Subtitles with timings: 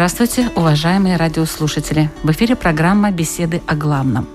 [0.00, 2.10] Здравствуйте, уважаемые радиослушатели!
[2.22, 4.26] В эфире программа «Беседы о главном».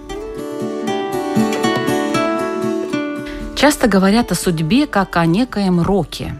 [3.55, 6.35] Часто говорят о судьбе как о некоем роке,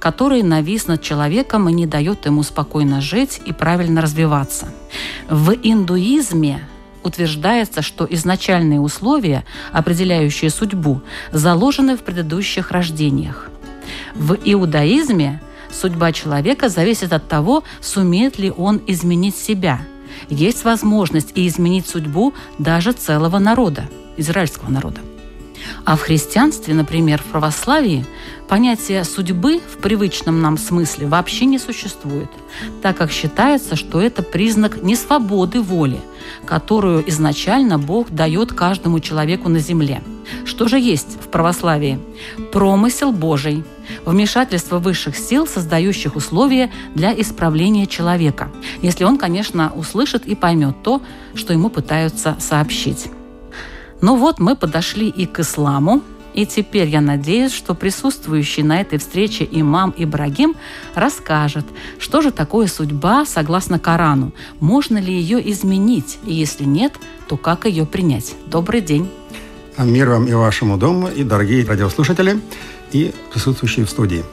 [0.00, 4.66] который навис над человеком и не дает ему спокойно жить и правильно развиваться.
[5.30, 6.66] В индуизме
[7.04, 13.48] утверждается, что изначальные условия, определяющие судьбу, заложены в предыдущих рождениях.
[14.16, 15.40] В иудаизме
[15.80, 19.80] Судьба человека зависит от того, сумеет ли он изменить себя.
[20.30, 23.84] Есть возможность и изменить судьбу даже целого народа,
[24.16, 25.00] израильского народа.
[25.84, 28.06] А в христианстве, например, в православии,
[28.48, 32.30] понятие судьбы в привычном нам смысле вообще не существует,
[32.82, 36.00] так как считается, что это признак несвободы воли,
[36.46, 40.02] которую изначально Бог дает каждому человеку на земле.
[40.44, 41.98] Что же есть в православии?
[42.52, 43.64] Промысел Божий,
[44.04, 48.50] вмешательство высших сил, создающих условия для исправления человека,
[48.82, 51.02] если он, конечно, услышит и поймет то,
[51.34, 53.06] что ему пытаются сообщить.
[54.00, 56.02] Ну вот мы подошли и к исламу,
[56.34, 60.54] и теперь я надеюсь, что присутствующий на этой встрече имам Ибрагим
[60.94, 61.64] расскажет,
[61.98, 66.92] что же такое судьба согласно Корану, можно ли ее изменить, и если нет,
[67.26, 68.34] то как ее принять.
[68.46, 69.08] Добрый день.
[69.78, 72.40] Мир вам и вашему дому, и дорогие радиослушатели,
[72.92, 74.24] и присутствующие в студии.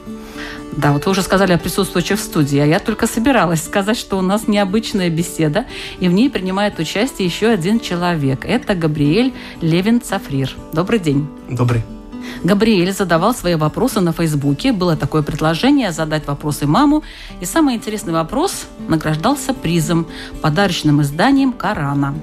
[0.75, 4.17] Да, вот вы уже сказали о присутствующих в студии, а я только собиралась сказать, что
[4.17, 5.65] у нас необычная беседа,
[5.99, 8.43] и в ней принимает участие еще один человек.
[8.45, 10.55] Это Габриэль Левин Цафрир.
[10.73, 11.27] Добрый день.
[11.49, 11.83] Добрый.
[12.43, 14.71] Габриэль задавал свои вопросы на Фейсбуке.
[14.71, 17.03] Было такое предложение задать вопросы маму.
[17.41, 20.07] И самый интересный вопрос награждался призом,
[20.41, 22.15] подарочным изданием Корана.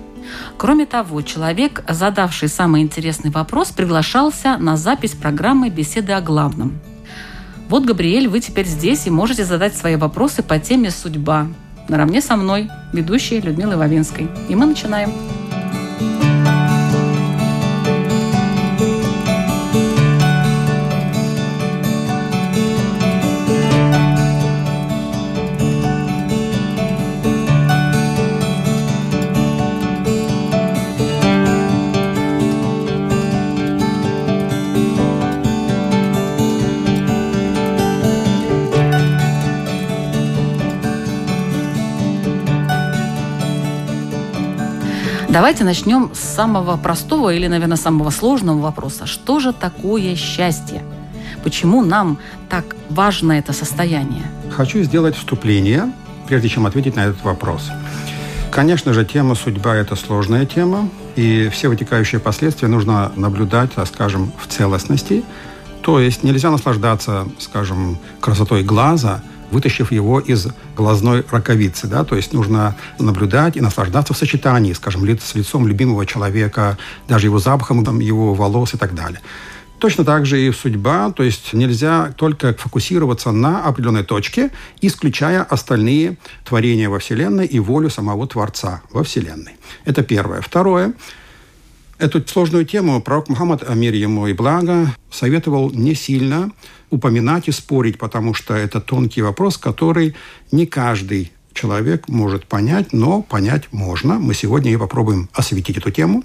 [0.57, 6.79] Кроме того, человек, задавший самый интересный вопрос, приглашался на запись программы «Беседы о главном».
[7.69, 11.47] Вот, Габриэль, вы теперь здесь и можете задать свои вопросы по теме «Судьба»
[11.89, 14.29] наравне со мной, ведущей Людмилой Вавинской.
[14.49, 15.13] И мы начинаем.
[45.41, 49.07] Давайте начнем с самого простого или, наверное, самого сложного вопроса.
[49.07, 50.83] Что же такое счастье?
[51.43, 52.19] Почему нам
[52.51, 54.23] так важно это состояние?
[54.51, 55.95] Хочу сделать вступление,
[56.29, 57.71] прежде чем ответить на этот вопрос.
[58.53, 64.47] Конечно же, тема судьба– это сложная тема, и все вытекающие последствия нужно наблюдать, скажем, в
[64.47, 65.25] целостности.
[65.81, 71.87] То есть нельзя наслаждаться, скажем, красотой глаза– вытащив его из глазной раковицы.
[71.87, 72.05] Да?
[72.05, 76.79] То есть нужно наблюдать и наслаждаться в сочетании, скажем, с лицом любимого человека,
[77.09, 79.21] даже его запахом, там, его волос и так далее.
[79.81, 84.51] Точно так же и судьба, то есть нельзя только фокусироваться на определенной точке,
[84.83, 89.57] исключая остальные творения во Вселенной и волю самого Творца во Вселенной.
[89.87, 90.43] Это первое.
[90.43, 90.93] Второе.
[92.01, 96.51] Эту сложную тему пророк Мухаммад, мир ему и благо, советовал не сильно
[96.89, 100.15] упоминать и спорить, потому что это тонкий вопрос, который
[100.51, 104.15] не каждый человек может понять, но понять можно.
[104.15, 106.25] Мы сегодня и попробуем осветить эту тему.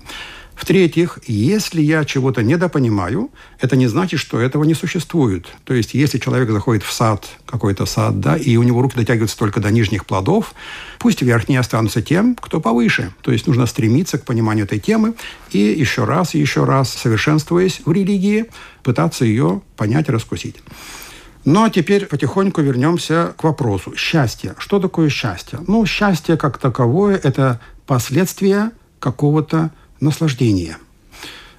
[0.56, 3.30] В-третьих, если я чего-то недопонимаю,
[3.60, 5.48] это не значит, что этого не существует.
[5.66, 9.38] То есть, если человек заходит в сад, какой-то сад, да, и у него руки дотягиваются
[9.38, 10.56] только до нижних плодов,
[10.98, 13.14] пусть верхние останутся тем, кто повыше.
[13.22, 15.16] То есть, нужно стремиться к пониманию этой темы
[15.52, 18.46] и еще раз и еще раз, совершенствуясь в религии,
[18.82, 20.56] пытаться ее понять и раскусить.
[21.44, 23.94] Ну, а теперь потихоньку вернемся к вопросу.
[23.96, 24.56] Счастье.
[24.58, 25.60] Что такое счастье?
[25.68, 30.78] Ну, счастье как таковое– это последствия какого-то наслаждения.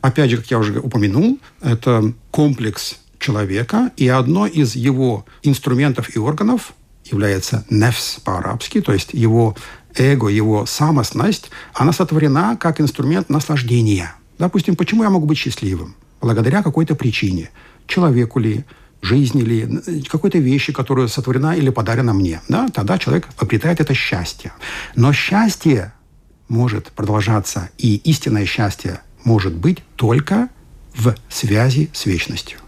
[0.00, 6.18] Опять же, как я уже упомянул, это комплекс человека, и одно из его инструментов и
[6.18, 6.74] органов
[7.04, 9.56] является нефс по-арабски, то есть его
[9.96, 14.14] эго, его самостность, она сотворена как инструмент наслаждения.
[14.38, 15.96] Допустим, почему я могу быть счастливым?
[16.20, 17.50] Благодаря какой-то причине.
[17.86, 18.64] человеку ли,
[19.02, 24.52] жизни ли, какой-то вещи, которая сотворена или подарена мне, да, тогда человек обретает это счастье.
[24.94, 25.92] Но счастье
[26.48, 30.48] может продолжаться, и истинное счастье может быть только
[30.94, 32.58] в связи с вечностью.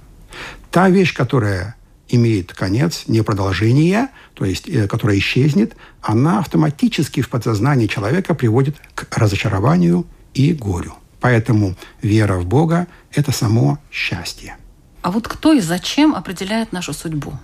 [0.71, 1.77] Та вещь, которая
[2.09, 8.77] имеет конец, не продолжение, то есть э, которая исчезнет, она автоматически в подсознании человека приводит
[8.95, 10.95] к разочарованию и горю.
[11.21, 14.57] Поэтому вера в Бога– это само счастье.
[15.03, 17.39] А вот кто и зачем определяет нашу судьбу?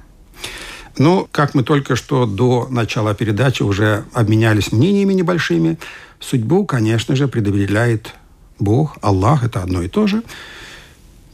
[0.96, 5.78] Ну, как мы только что до начала передачи уже обменялись мнениями небольшими,
[6.24, 8.14] судьбу, конечно же, предопределяет
[8.58, 10.22] Бог, Аллах, это одно и то же.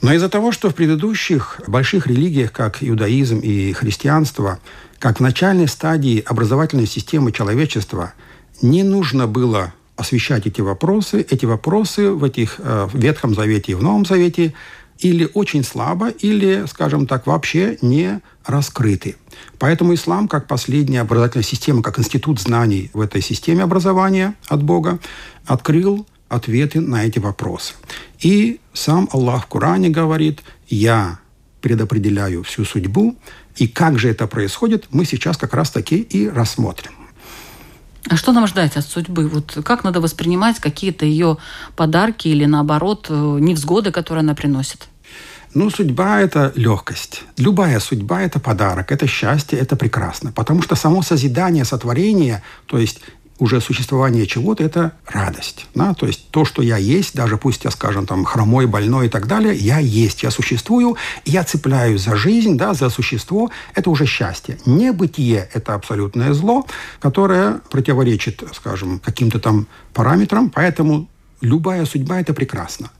[0.02, 4.58] Но из-за того, что в предыдущих больших религиях, как иудаизм и христианство,
[4.98, 8.14] как в начальной стадии образовательной системы человечества,
[8.62, 11.26] не нужно было освещать эти вопросы.
[11.28, 14.54] Эти вопросы в этих э, в Ветхом Завете и в Новом Завете
[15.00, 19.16] или очень слабо, или, скажем так, вообще не раскрыты.
[19.58, 24.98] Поэтому ислам, как последняя образовательная система, как институт знаний в этой системе образования от Бога,
[25.46, 27.74] открыл ответы на эти вопросы.
[28.20, 31.18] И сам Аллах в Коране говорит, я
[31.60, 33.16] предопределяю всю судьбу,
[33.56, 36.92] и как же это происходит, мы сейчас как раз таки и рассмотрим.
[38.08, 39.28] А что нам ждать от судьбы?
[39.28, 41.36] Вот как надо воспринимать какие-то ее
[41.76, 44.88] подарки или, наоборот, э, невзгоды, которые она приносит?
[45.52, 47.24] Ну, судьба– это легкость.
[47.36, 50.30] Любая судьба– это подарок, это счастье, это прекрасно.
[50.30, 53.00] Потому что само созидание, сотворение, то есть
[53.40, 55.66] уже существование чего-то– это радость.
[55.74, 55.94] Да?
[55.94, 59.26] То есть то, что я есть, даже пусть я, скажем, там, хромой, больной и так
[59.26, 64.56] далее, я есть, я существую, я цепляюсь за жизнь, да, за существо– это уже счастье.
[64.66, 66.64] Небытие– это абсолютное зло,
[67.00, 71.08] которое противоречит, скажем, каким-то там параметрам, поэтому
[71.40, 72.90] любая судьба– это прекрасно.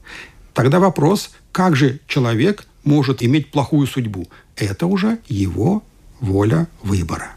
[0.53, 4.27] Тогда вопрос, как же человек может иметь плохую судьбу?
[4.55, 5.83] Это уже его
[6.19, 7.31] воля выбора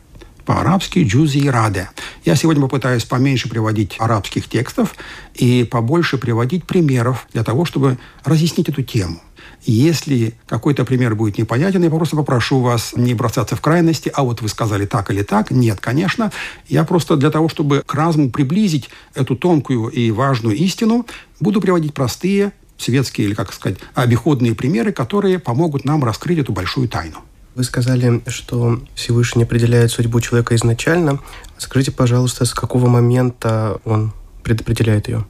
[0.44, 1.88] по-арабски «джузи и раде».
[2.24, 4.94] Я сегодня попытаюсь поменьше приводить арабских текстов
[5.34, 9.20] и побольше приводить примеров для того, чтобы разъяснить эту тему.
[9.66, 14.42] Если какой-то пример будет непонятен, я просто попрошу вас не бросаться в крайности, а вот
[14.42, 15.50] вы сказали так или так.
[15.50, 16.32] Нет, конечно.
[16.68, 21.06] Я просто для того, чтобы к разуму приблизить эту тонкую и важную истину,
[21.40, 22.52] буду приводить простые
[22.84, 27.18] светские или, как сказать, обиходные примеры, которые помогут нам раскрыть эту большую тайну.
[27.54, 31.20] Вы сказали, что Всевышний определяет судьбу человека изначально.
[31.56, 35.24] Скажите, пожалуйста, с какого момента он предопределяет ее?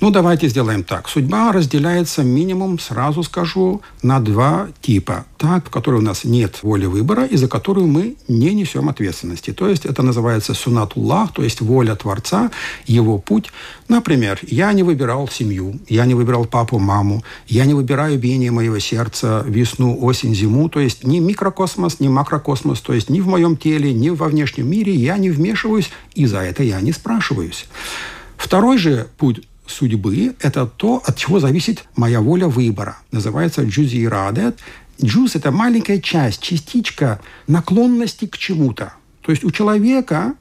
[0.00, 1.08] Ну, давайте сделаем так.
[1.08, 5.24] Судьба разделяется минимум, сразу скажу, на два типа.
[5.38, 9.52] Так, в которой у нас нет воли выбора и за которую мы не несем ответственности.
[9.52, 12.50] То есть это называется сунатуллах, то есть воля Творца,
[12.86, 13.50] его путь.
[13.88, 18.78] Например, я не выбирал семью, я не выбирал папу, маму, я не выбираю биение моего
[18.78, 20.68] сердца, весну, осень, зиму.
[20.68, 24.70] То есть ни микрокосмос, ни макрокосмос, то есть ни в моем теле, ни во внешнем
[24.70, 27.66] мире я не вмешиваюсь, и за это я не спрашиваюсь.
[28.36, 32.98] Второй же путь судьбы– это то, от чего зависит моя воля выбора.
[33.12, 34.58] Называется джузи радет.
[35.02, 38.94] Джуз– это маленькая часть, частичка наклонности к чему-то.
[39.22, 40.34] То есть у человека,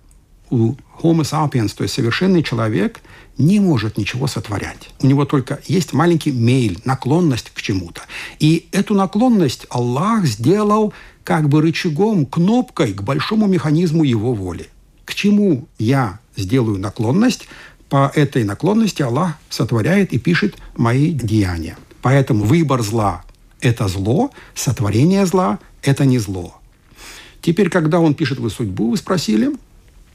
[0.49, 3.01] у Homo sapiens, то есть совершенный человек,
[3.37, 4.89] не может ничего сотворять.
[5.01, 8.01] У него только есть маленький мейль, наклонность к чему-то.
[8.39, 14.69] И эту наклонность Аллах сделал как бы рычагом, кнопкой к большому механизму его воли.
[15.03, 17.47] К чему я сделаю наклонность,
[17.89, 21.77] по этой наклонности Аллах сотворяет и пишет мои деяния.
[22.01, 23.23] Поэтому выбор зла–
[23.61, 26.55] это зло, сотворение зла– это не зло.
[27.41, 29.51] Теперь, когда он пишет «Вы судьбу», вы спросили,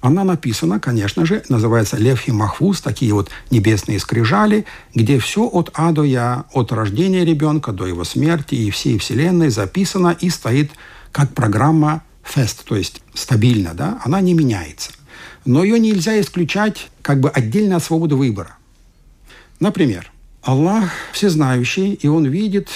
[0.00, 5.92] она написана, конечно же, называется Левхи Махфуз, такие вот небесные скрижали, где все от А
[5.92, 10.72] до Я, от рождения ребенка до его смерти и всей Вселенной записано и стоит
[11.12, 14.92] как программа фест, то есть стабильно, да, она не меняется
[15.44, 18.56] но ее нельзя исключать как бы отдельно от свободы выбора.
[19.58, 20.10] Например,
[20.42, 22.68] Аллах всезнающий, и Он видит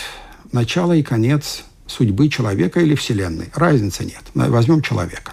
[0.53, 3.51] начало и конец судьбы человека или Вселенной.
[3.55, 4.23] Разницы нет.
[4.35, 5.33] Возьмем человека.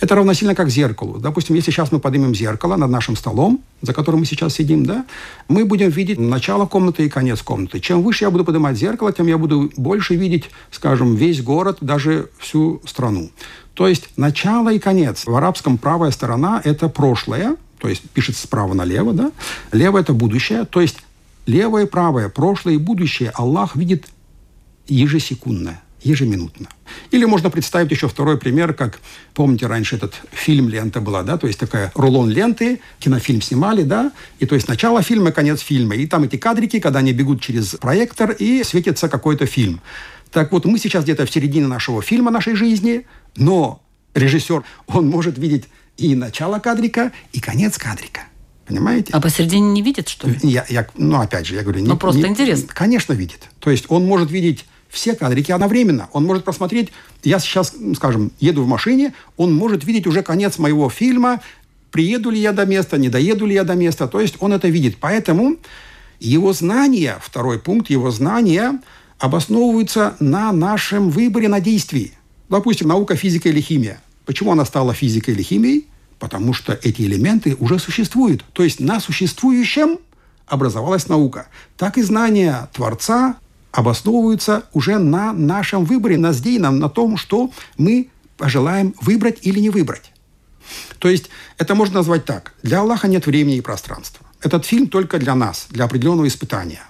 [0.00, 1.18] Это равносильно как зеркалу.
[1.18, 5.04] Допустим, если сейчас мы поднимем зеркало над нашим столом, за которым мы сейчас сидим, да,
[5.48, 7.80] мы будем видеть начало комнаты и конец комнаты.
[7.80, 12.28] Чем выше я буду поднимать зеркало, тем я буду больше видеть, скажем, весь город, даже
[12.38, 13.30] всю страну.
[13.74, 15.26] То есть начало и конец.
[15.26, 19.32] В арабском правая сторона– это прошлое, то есть пишется справа налево, да?
[19.72, 20.98] Лево– это будущее, то есть
[21.46, 24.06] левое и правое, прошлое и будущее Аллах видит
[24.88, 26.68] ежесекундно, ежеминутно.
[27.10, 29.00] Или можно представить еще второй пример, как,
[29.34, 34.12] помните, раньше этот фильм «Лента» была, да, то есть такая рулон ленты, кинофильм снимали, да,
[34.38, 37.70] и то есть начало фильма, конец фильма, и там эти кадрики, когда они бегут через
[37.70, 39.80] проектор, и светится какой-то фильм.
[40.30, 43.82] Так вот, мы сейчас где-то в середине нашего фильма, нашей жизни, но
[44.14, 45.64] режиссер, он может видеть
[45.96, 48.22] и начало кадрика, и конец кадрика.
[48.66, 49.12] Понимаете?
[49.12, 50.36] А посередине не видит, что ли?
[50.42, 51.84] Я, я, ну, опять же, я говорю...
[51.84, 52.68] Ну, не, просто не, интересно.
[52.74, 53.48] Конечно, видит.
[53.60, 56.08] То есть он может видеть все кадрики одновременно.
[56.12, 56.92] Он может просмотреть...
[57.22, 61.40] Я сейчас, скажем, еду в машине, он может видеть уже конец моего фильма,
[61.90, 64.08] приеду ли я до места, не доеду ли я до места.
[64.08, 64.96] То есть он это видит.
[64.98, 65.56] Поэтому
[66.18, 68.80] его знания, второй пункт, его знания
[69.18, 72.12] обосновываются на нашем выборе на действии.
[72.48, 74.00] Допустим, наука физика или химия.
[74.24, 75.86] Почему она стала физикой или химией?
[76.18, 78.44] Потому что эти элементы уже существуют.
[78.52, 79.98] То есть на существующем
[80.46, 81.48] образовалась наука.
[81.76, 83.36] Так и знания Творца
[83.76, 89.68] обосновываются уже на нашем выборе, на сделанном, на том, что мы пожелаем выбрать или не
[89.68, 90.12] выбрать.
[90.98, 91.28] То есть
[91.58, 92.54] это можно назвать так.
[92.62, 94.26] Для Аллаха нет времени и пространства.
[94.40, 96.80] Этот фильм только для нас, для определенного испытания.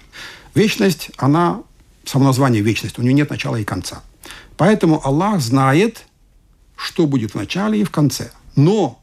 [0.55, 1.63] Вечность, она,
[2.05, 4.03] само название вечность, у нее нет начала и конца.
[4.57, 6.05] Поэтому Аллах знает,
[6.77, 8.31] что будет в начале и в конце.
[8.55, 9.03] Но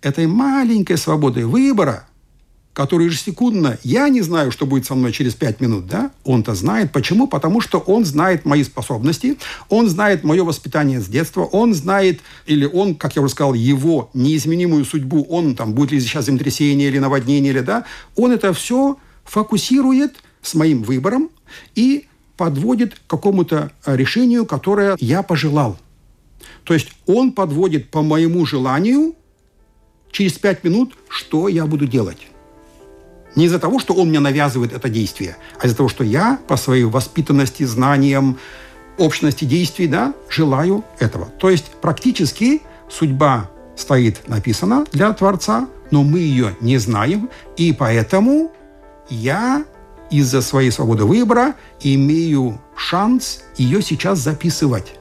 [0.00, 2.08] этой маленькой свободой выбора,
[2.72, 6.90] которую ежесекундно я не знаю, что будет со мной через пять минут, да, он-то знает.
[6.92, 7.26] Почему?
[7.26, 9.38] Потому что он знает мои способности,
[9.68, 14.10] он знает мое воспитание с детства, он знает, или он, как я уже сказал, его
[14.14, 17.84] неизменимую судьбу, он там, будет ли сейчас землетрясение или наводнение, или да,
[18.16, 21.30] он это все фокусирует с моим выбором
[21.74, 25.78] и подводит к какому-то решению, которое я пожелал.
[26.64, 29.14] То есть он подводит по моему желанию
[30.10, 32.31] через пять минут, что я буду делать.
[33.34, 36.56] Не из-за того, что он мне навязывает это действие, а из-за того, что я по
[36.56, 38.38] своей воспитанности, знаниям,
[38.98, 41.26] общности действий, да, желаю этого.
[41.38, 48.52] То есть практически судьба стоит написана для Творца, но мы ее не знаем, и поэтому
[49.08, 49.64] я
[50.10, 54.94] из-за своей свободы выбора имею шанс ее сейчас записывать.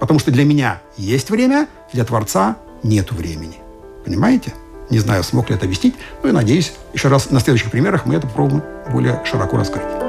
[0.00, 3.58] Потому что для меня есть время, для Творца нет времени.
[4.04, 4.52] Понимаете?
[4.90, 8.14] Не знаю, смог ли это объяснить, но я надеюсь, еще раз на следующих примерах мы
[8.14, 10.07] это попробуем более широко раскрыть.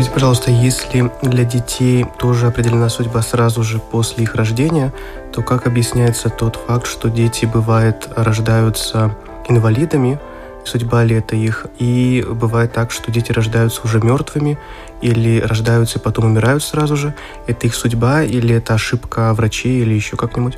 [0.00, 4.94] Скажите, пожалуйста, если для детей тоже определена судьба сразу же после их рождения,
[5.30, 9.14] то как объясняется тот факт, что дети, бывает, рождаются
[9.46, 10.18] инвалидами,
[10.64, 14.58] судьба ли это их, и бывает так, что дети рождаются уже мертвыми,
[15.02, 17.14] или рождаются и потом умирают сразу же,
[17.46, 20.56] это их судьба, или это ошибка врачей, или еще как-нибудь?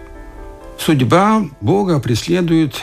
[0.84, 2.74] Судьба Бога преследует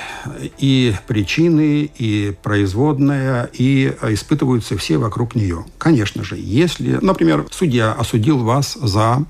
[0.58, 5.66] и причины, и производная, и испытываются все вокруг нее.
[5.78, 9.26] Конечно же, если, например, судья осудил вас за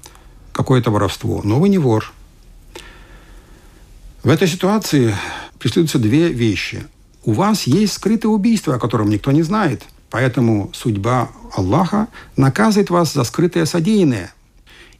[0.51, 2.13] какое-то воровство, но вы не вор.
[4.21, 5.15] В этой ситуации
[5.57, 6.85] преследуются две вещи.
[7.25, 9.81] У вас есть скрытое убийство, о котором никто не знает.
[10.11, 12.07] Поэтому судьба Аллаха
[12.37, 14.31] наказывает вас за скрытое содеянное.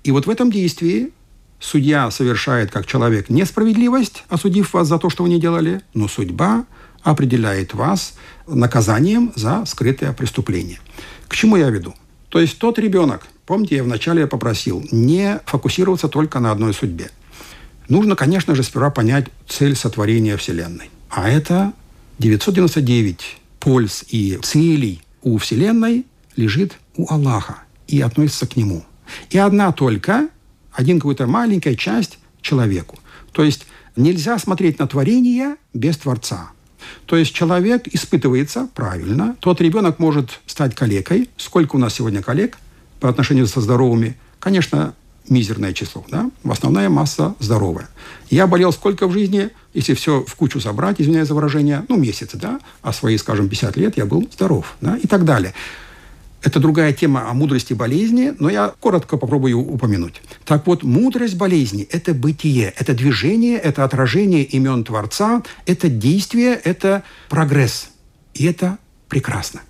[0.03, 1.11] И вот в этом действии
[1.59, 6.65] Судья совершает как человек несправедливость, осудив вас за то, что вы не делали, но судьба
[7.03, 8.13] определяет вас
[8.47, 10.79] наказанием за скрытое преступление.
[11.27, 11.93] К чему я веду?
[12.29, 17.09] То есть тот ребенок, помните, я вначале попросил, не фокусироваться только на одной судьбе.
[17.89, 20.89] Нужно, конечно же, сперва понять цель сотворения Вселенной.
[21.09, 21.73] А это
[22.19, 28.85] 999 польз и целей у Вселенной лежит у Аллаха и относится к Нему.
[29.31, 30.29] И одна только
[30.73, 32.97] один какую-то маленькая часть человеку.
[33.31, 36.51] То есть нельзя смотреть на творение без Творца.
[37.05, 39.35] То есть человек испытывается правильно.
[39.39, 41.29] Тот ребенок может стать калекой.
[41.37, 42.57] Сколько у нас сегодня коллег
[42.99, 44.17] по отношению со здоровыми?
[44.39, 44.93] Конечно,
[45.29, 46.05] мизерное число.
[46.09, 46.29] Да?
[46.43, 47.89] Основная масса здоровая.
[48.29, 52.37] Я болел сколько в жизни, если все в кучу собрать, извиняюсь за выражение, ну, месяцы,
[52.37, 55.53] да, а свои, скажем, 50 лет я был здоров, да, и так далее.
[56.41, 60.21] Это другая тема о мудрости болезни, но я коротко попробую упомянуть.
[60.45, 67.03] Так вот, мудрость болезни– это бытие, это движение, это отражение имен Творца, это действие, это
[67.27, 67.89] прогресс.
[68.33, 68.77] И это
[69.09, 69.61] прекрасно.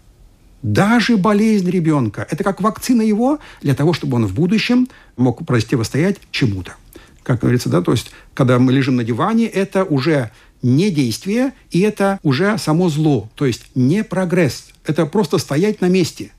[0.62, 6.18] Даже болезнь ребенка– это как вакцина его для того, чтобы он в будущем мог противостоять
[6.30, 6.76] чему-то.
[7.24, 10.30] Как говорится, да, то есть, когда мы лежим на диване, это уже
[10.62, 14.68] не действие, и это уже само зло, то есть не прогресс.
[14.86, 16.32] Это просто стоять на месте–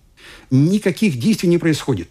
[0.51, 2.11] никаких действий не происходит.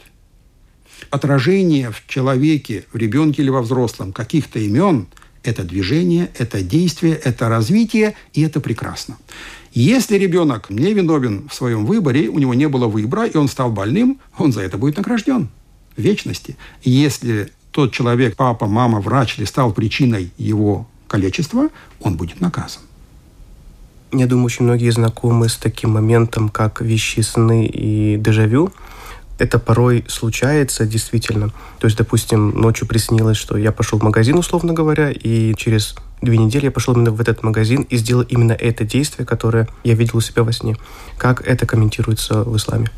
[1.10, 5.08] Отражение в человеке, в ребенке или во взрослом каких-то имен–
[5.44, 9.18] это движение, это действие, это развитие, и это прекрасно.
[9.72, 13.72] Если ребенок не виновен в своем выборе, у него не было выбора, и он стал
[13.72, 15.50] больным, он за это будет награжден
[15.96, 16.58] в вечности.
[16.84, 21.70] Если тот человек, папа, мама, врач, или стал причиной его калечества,
[22.02, 22.82] он будет наказан.
[24.12, 28.72] Я думаю, очень многие знакомы с таким моментом, как вещи сны и дежавю.
[29.38, 31.50] Это порой случается действительно.
[31.80, 36.38] То есть, допустим, ночью приснилось, что я пошел в магазин, условно говоря, и через две
[36.38, 40.18] недели я пошел именно в этот магазин и сделал именно это действие, которое я видел
[40.18, 40.76] у себя во сне.
[41.18, 42.90] Как это комментируется в исламе?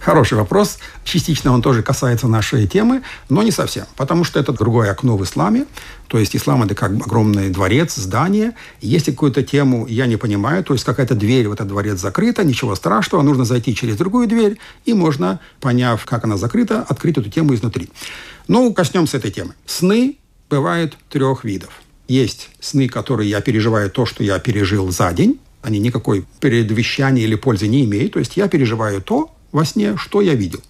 [0.00, 0.78] Хороший вопрос.
[1.04, 5.24] Частично он тоже касается нашей темы, но не совсем, потому что это другое окно в
[5.24, 5.66] исламе.
[6.06, 8.54] То есть ислам– это как огромный дворец, здание.
[8.80, 12.74] Если какую-то тему я не понимаю, то есть какая-то дверь в этот дворец закрыта, ничего
[12.76, 17.54] страшного, нужно зайти через другую дверь, и можно, поняв, как она закрыта, открыть эту тему
[17.54, 17.90] изнутри.
[18.46, 19.54] Ну, коснемся этой темы.
[19.66, 20.16] Сны
[20.48, 21.70] бывают трех видов.
[22.06, 25.40] Есть сны, которые я переживаю то, что я пережил за день.
[25.60, 28.14] Они никакой предвещания или пользы не имеют.
[28.14, 30.60] То есть я переживаю то, во сне, что я видел.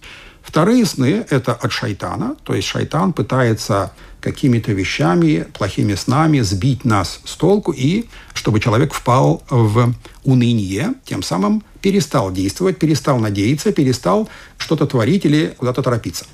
[0.43, 7.21] Вторые сны– это от шайтана, то есть шайтан пытается какими-то вещами, плохими снами сбить нас
[7.25, 9.95] с толку и чтобы человек впал в
[10.25, 16.25] уныние, тем самым перестал действовать, перестал надеяться, перестал что-то творить или куда-то торопиться.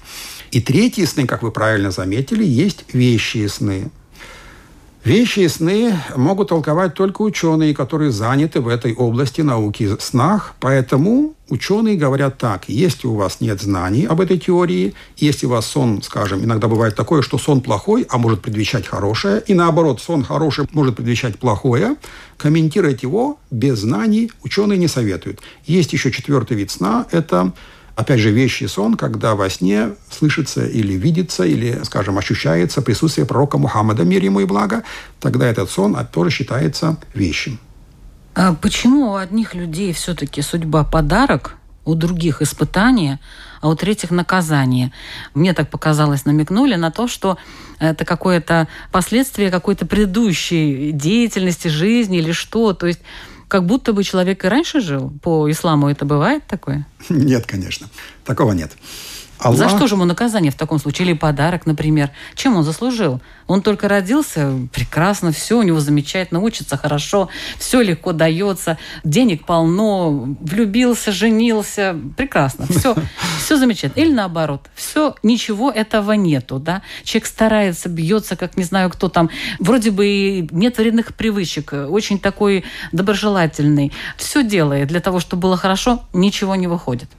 [0.51, 3.91] И третьи сны, как вы правильно заметили, есть вещие сны.
[5.04, 10.54] Вещи и сны могут толковать только ученые, которые заняты в этой области науки снах.
[10.61, 15.66] Поэтому ученые говорят так, если у вас нет знаний об этой теории, если у вас
[15.66, 20.25] сон, скажем, иногда бывает такое, что сон плохой, а может предвещать хорошее, и наоборот, сон
[20.25, 21.96] хороший может предвещать плохое,
[22.38, 25.40] комментировать его без знаний ученые не советуют.
[25.67, 27.52] Есть еще четвертый вид сна– это
[27.97, 33.57] Опять же, вещий сон, когда во сне слышится или видится, или, скажем, ощущается присутствие пророка
[33.57, 34.83] Мухаммада, мир ему и благо,
[35.21, 37.59] тогда этот сон тоже считается вещим.
[38.35, 43.21] А почему у одних людей все-таки судьба подарок, у других испытания,
[43.61, 44.91] а у третьих наказание?
[45.35, 47.39] Мне так показалось, намекнули на то, что
[47.78, 52.73] это какое-то последствие какой-то предыдущей деятельности, жизни или что.
[52.73, 53.00] То есть
[53.49, 55.13] как будто бы человек и раньше жил.
[55.23, 56.87] По исламу это бывает такое?
[57.09, 57.89] Нет, конечно.
[58.25, 58.73] Такого нет.
[59.45, 59.59] Аллах...
[59.59, 61.09] За что же ему наказание в таком случае?
[61.09, 62.11] Или подарок, например?
[62.35, 63.21] Чем он заслужил?
[63.47, 67.28] Он только родился, прекрасно, все у него замечательно, учится хорошо,
[67.59, 72.95] все легко дается, денег полно, влюбился, женился, прекрасно, все,
[73.39, 74.02] все замечательно.
[74.02, 76.80] Или наоборот, все, ничего этого нету, да?
[77.02, 79.28] Человек старается, бьется, как не знаю кто там,
[79.59, 86.02] вроде бы нет вредных привычек, очень такой доброжелательный, все делает для того, чтобы было хорошо,
[86.15, 87.11] ничего не выходит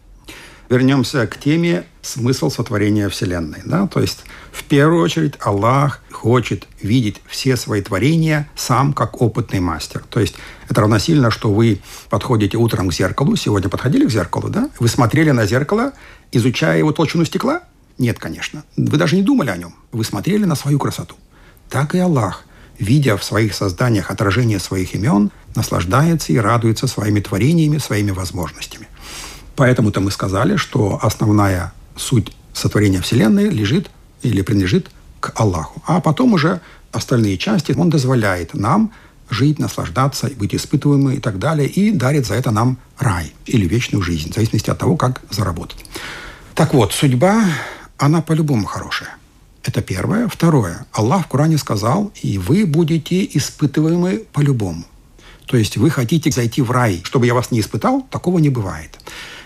[0.70, 3.62] вернемся к теме смысл сотворения Вселенной.
[3.66, 3.88] Да?
[3.88, 10.04] То есть, в первую очередь, Аллах хочет видеть все свои творения сам как опытный мастер.
[10.10, 10.36] То есть,
[10.70, 14.70] это равносильно, что вы подходите утром к зеркалу, сегодня подходили к зеркалу, да?
[14.80, 15.94] Вы смотрели на зеркало,
[16.32, 17.62] изучая его толщину стекла?
[17.98, 18.64] Нет, конечно.
[18.76, 19.74] Вы даже не думали о нем.
[19.92, 21.16] Вы смотрели на свою красоту.
[21.70, 22.46] Так и Аллах,
[22.78, 28.88] видя в своих созданиях отражение своих имен, наслаждается и радуется своими творениями, своими возможностями.
[29.56, 33.90] Поэтому-то мы сказали, что основная суть сотворения Вселенной лежит
[34.22, 34.90] или принадлежит
[35.20, 35.82] к Аллаху.
[35.86, 38.92] А потом уже остальные части Он дозволяет нам
[39.30, 44.04] жить, наслаждаться, быть испытываемым и так далее, и дарит за это нам рай или вечную
[44.04, 45.84] жизнь, в зависимости от того, как заработать.
[46.54, 47.44] Так вот, судьба,
[47.98, 49.18] она по-любому хорошая.
[49.64, 50.28] Это первое.
[50.28, 50.86] Второе.
[50.92, 54.86] Аллах в Коране сказал, и вы будете испытываемы по-любому.
[55.48, 59.00] То есть вы хотите зайти в рай, чтобы я вас не испытал, такого не бывает.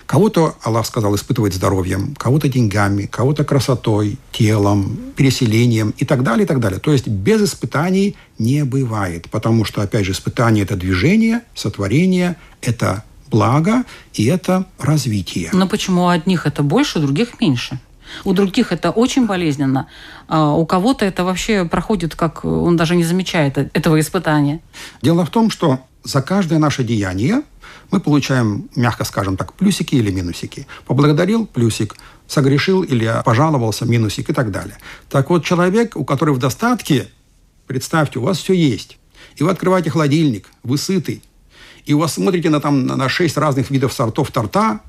[0.09, 6.47] Кого-то, Аллах сказал, испытывать здоровьем, кого-то деньгами, кого-то красотой, телом, переселением и так далее, и
[6.47, 6.79] так далее.
[6.79, 13.03] То есть без испытаний не бывает, потому что, опять же, испытание– это движение, сотворение, это
[13.29, 13.83] благо
[14.15, 15.51] и это развитие.
[15.53, 17.79] Но почему у одних это больше, у других меньше?
[18.23, 19.85] У других это очень болезненно,
[20.27, 24.59] а у кого-то это вообще проходит, как он даже не замечает этого испытания.
[25.03, 27.43] Дело в том, что за каждое наше деяние
[27.91, 30.67] мы получаем, мягко скажем так, плюсики или минусики.
[30.85, 31.95] Поблагодарил– плюсик,
[32.27, 34.77] согрешил или пожаловался– минусик и так далее.
[35.09, 37.07] Так вот, человек, у которого в достатке,
[37.67, 38.97] представьте, у вас все есть.
[39.35, 41.21] И вы открываете холодильник, вы сыты,
[41.85, 44.81] и у вас смотрите на, там, на шесть разных видов сортов торта,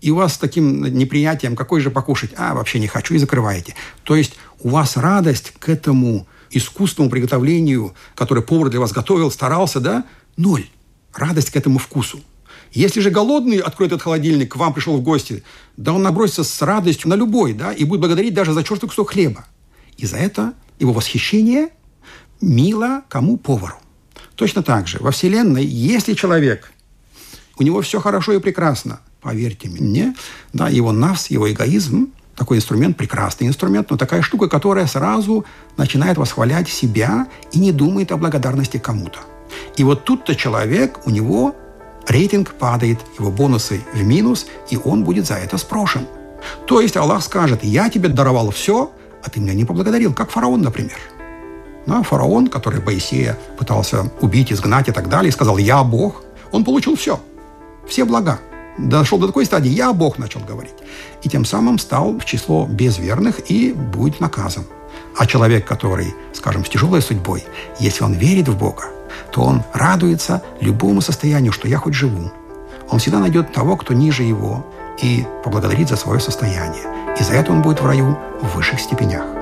[0.00, 2.32] и у вас с таким неприятием, какой же покушать?
[2.36, 3.76] А, вообще не хочу, и закрываете.
[4.02, 9.78] То есть у вас радость к этому искусственному приготовлению, которое повар для вас готовил, старался,
[9.78, 10.04] да,
[10.36, 10.66] ноль.
[11.14, 12.20] Радость к этому вкусу.
[12.72, 15.42] Если же голодный откроет этот холодильник, к вам пришел в гости,
[15.76, 19.10] да он набросится с радостью на любой, да, и будет благодарить даже за чертов кусок
[19.10, 19.44] хлеба.
[19.98, 21.68] И за это его восхищение
[22.40, 23.36] мило кому?
[23.36, 23.76] Повару.
[24.36, 26.72] Точно так же во Вселенной, если человек,
[27.58, 30.14] у него все хорошо и прекрасно, поверьте мне,
[30.52, 35.44] да, его нас, его эгоизм, такой инструмент, прекрасный инструмент, но такая штука, которая сразу
[35.76, 39.20] начинает восхвалять себя и не думает о благодарности кому-то.
[39.76, 41.54] И вот тут-то человек, у него
[42.08, 46.06] рейтинг падает, его бонусы в минус, и он будет за это спрошен.
[46.66, 48.90] То есть Аллах скажет, я тебе даровал все,
[49.22, 50.98] а ты меня не поблагодарил, как фараон, например.
[51.86, 56.96] Да, фараон, который Моисея пытался убить, изгнать и так далее, сказал «Я Бог», он получил
[56.96, 57.20] все,
[57.88, 58.40] все блага.
[58.78, 60.74] Дошел до такой стадии «Я Бог» начал говорить.
[61.22, 64.64] И тем самым стал в число безверных и будет наказан.
[65.16, 67.44] А человек, который, скажем, с тяжелой судьбой,
[67.78, 68.84] если он верит в Бога,
[69.30, 72.30] то он радуется любому состоянию, что я хоть живу.
[72.88, 74.66] Он всегда найдет того, кто ниже его,
[75.00, 76.84] и поблагодарит за свое состояние.
[77.18, 79.41] И за это он будет в раю в высших степенях.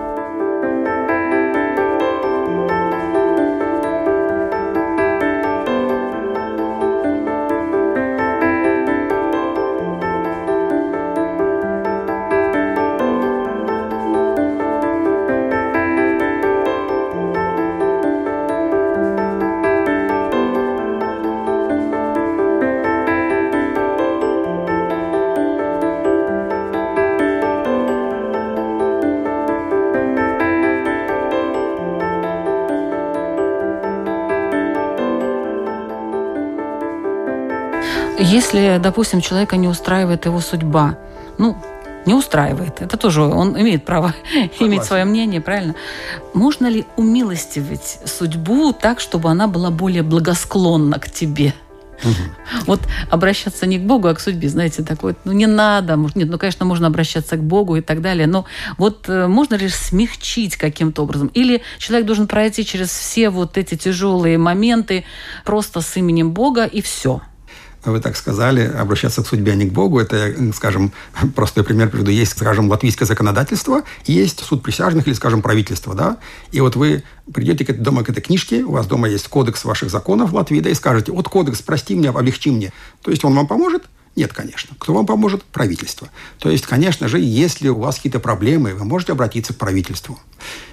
[38.53, 40.99] Если, допустим, человека не устраивает его судьба,
[41.39, 41.57] ну,
[42.05, 42.83] не устраивает.
[42.83, 44.67] Это тоже он имеет право Согласен.
[44.67, 45.77] иметь свое мнение, правильно?
[46.35, 51.55] Можно ли умилостивить судьбу так, чтобы она была более благосклонна к тебе?
[52.03, 52.65] Угу.
[52.67, 56.37] Вот обращаться не к Богу, а к судьбе, знаете, такое, ну не надо, нет, ну,
[56.37, 58.47] конечно, можно обращаться к Богу и так далее, но
[58.79, 61.31] вот э, можно ли смягчить каким-то образом?
[61.35, 65.05] Или человек должен пройти через все вот эти тяжелые моменты
[65.45, 67.21] просто с именем Бога и все–
[67.85, 70.01] вы так сказали, обращаться к судьбе, а не к Богу.
[70.01, 70.93] Это, скажем,
[71.35, 72.11] простой пример приведу.
[72.11, 76.19] Есть, скажем, латвийское законодательство, есть суд присяжных или, скажем, правительство, да,
[76.53, 80.31] и вот вы придете дома к этой книжке, у вас дома есть кодекс ваших законов
[80.31, 82.73] в Латвии, да, и скажете, вот кодекс, прости меня, облегчи мне.
[83.03, 83.85] То есть он вам поможет?
[84.17, 84.75] Нет, конечно.
[84.79, 85.45] Кто вам поможет?
[85.45, 86.09] Правительство.
[86.39, 90.19] То есть, конечно же, если у вас какие-то проблемы, вы можете обратиться к правительству.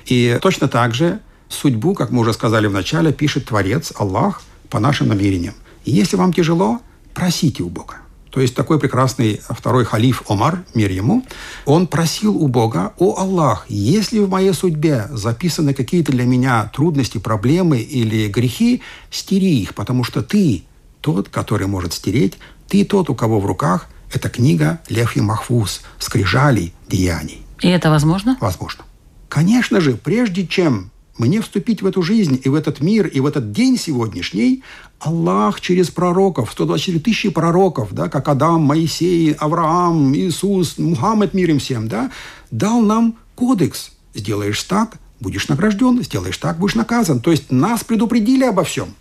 [0.05, 4.79] И точно так же судьбу, как мы уже сказали в начале, пишет Творец, Аллах, по
[4.79, 5.53] нашим намерениям.
[5.85, 6.81] И если вам тяжело,
[7.17, 7.95] просите у Бога.
[8.29, 11.25] То есть такой прекрасный второй халиф Омар, мир ему,
[11.65, 17.17] он просил у Бога, «О Аллах, если в моей судьбе записаны какие-то для меня трудности,
[17.17, 20.65] проблемы или грехи, стери их, потому что ты
[21.01, 25.81] тот, который может стереть, ты тот, у кого в руках эта книга Лев и Махфуз,
[25.97, 27.41] скрижалей деяний».
[27.61, 28.37] И это возможно?
[28.39, 28.83] Возможно.
[29.27, 33.25] Конечно же, прежде чем мне вступить в эту жизнь и в этот мир, и в
[33.25, 34.63] этот день сегодняшний,
[34.99, 41.59] Аллах через пророков, 124 тысячи пророков, да, как Адам, Моисей, Авраам, Иисус, Мухаммед, мир им
[41.59, 42.11] всем, да,
[42.51, 43.91] дал нам кодекс.
[44.13, 47.19] Сделаешь так, будешь награжден, сделаешь так, будешь наказан.
[47.19, 48.95] То есть нас предупредили обо всем.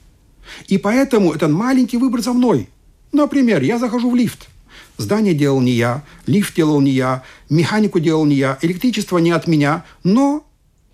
[0.68, 2.68] И поэтому этот маленький выбор за мной.
[3.12, 4.48] Например, я захожу в лифт.
[4.98, 9.46] Здание делал не я, лифт делал не я, механику делал не я, электричество не от
[9.46, 10.46] меня, но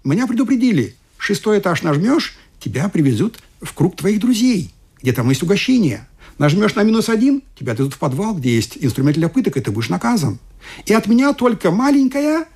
[0.04, 6.08] меня предупредили– Шестой этаж нажмешь, тебя привезут в круг твоих друзей, где там есть угощение.
[6.38, 9.70] Нажмешь на минус один, тебя отвезут в подвал, где есть инструмент для пыток, и ты
[9.70, 10.40] будешь наказан.
[10.84, 12.46] И от меня только маленькая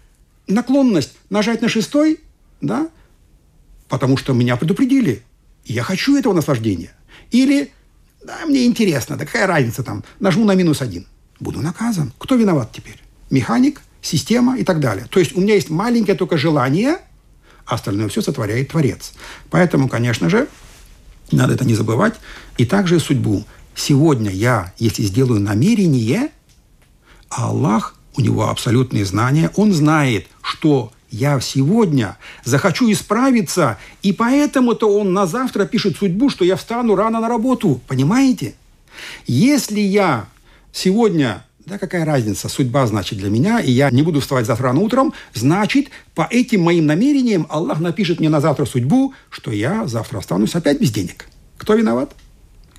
[0.48, 2.18] наклонность нажать на шестой,
[2.60, 2.88] да,
[3.86, 5.22] потому что меня предупредили.
[5.64, 6.90] И я хочу этого наслаждения.
[7.30, 7.70] Или,
[8.24, 11.06] да, мне интересно, да какая разница там, нажму на минус один.
[11.38, 12.12] Буду наказан.
[12.18, 13.00] Кто виноват теперь?
[13.30, 15.06] Механик, система и так далее.
[15.08, 16.98] То есть у меня есть маленькое только желание–
[17.66, 19.12] остальное все сотворяет Творец.
[19.50, 20.48] Поэтому, конечно же,
[21.32, 22.14] надо это не забывать.
[22.56, 23.44] И также судьбу.
[23.74, 26.30] Сегодня я, если сделаю намерение,
[27.28, 34.88] а Аллах, у него абсолютные знания, он знает, что я сегодня захочу исправиться, и поэтому-то
[34.98, 37.80] он на завтра пишет судьбу, что я встану рано на работу.
[37.86, 38.54] Понимаете?
[39.26, 40.28] Если я
[40.72, 44.80] сегодня да какая разница, судьба значит для меня, и я не буду вставать завтра рано
[44.80, 50.18] утром, значит, по этим моим намерениям Аллах напишет мне на завтра судьбу, что я завтра
[50.18, 51.26] останусь опять без денег.
[51.58, 52.14] Кто виноват?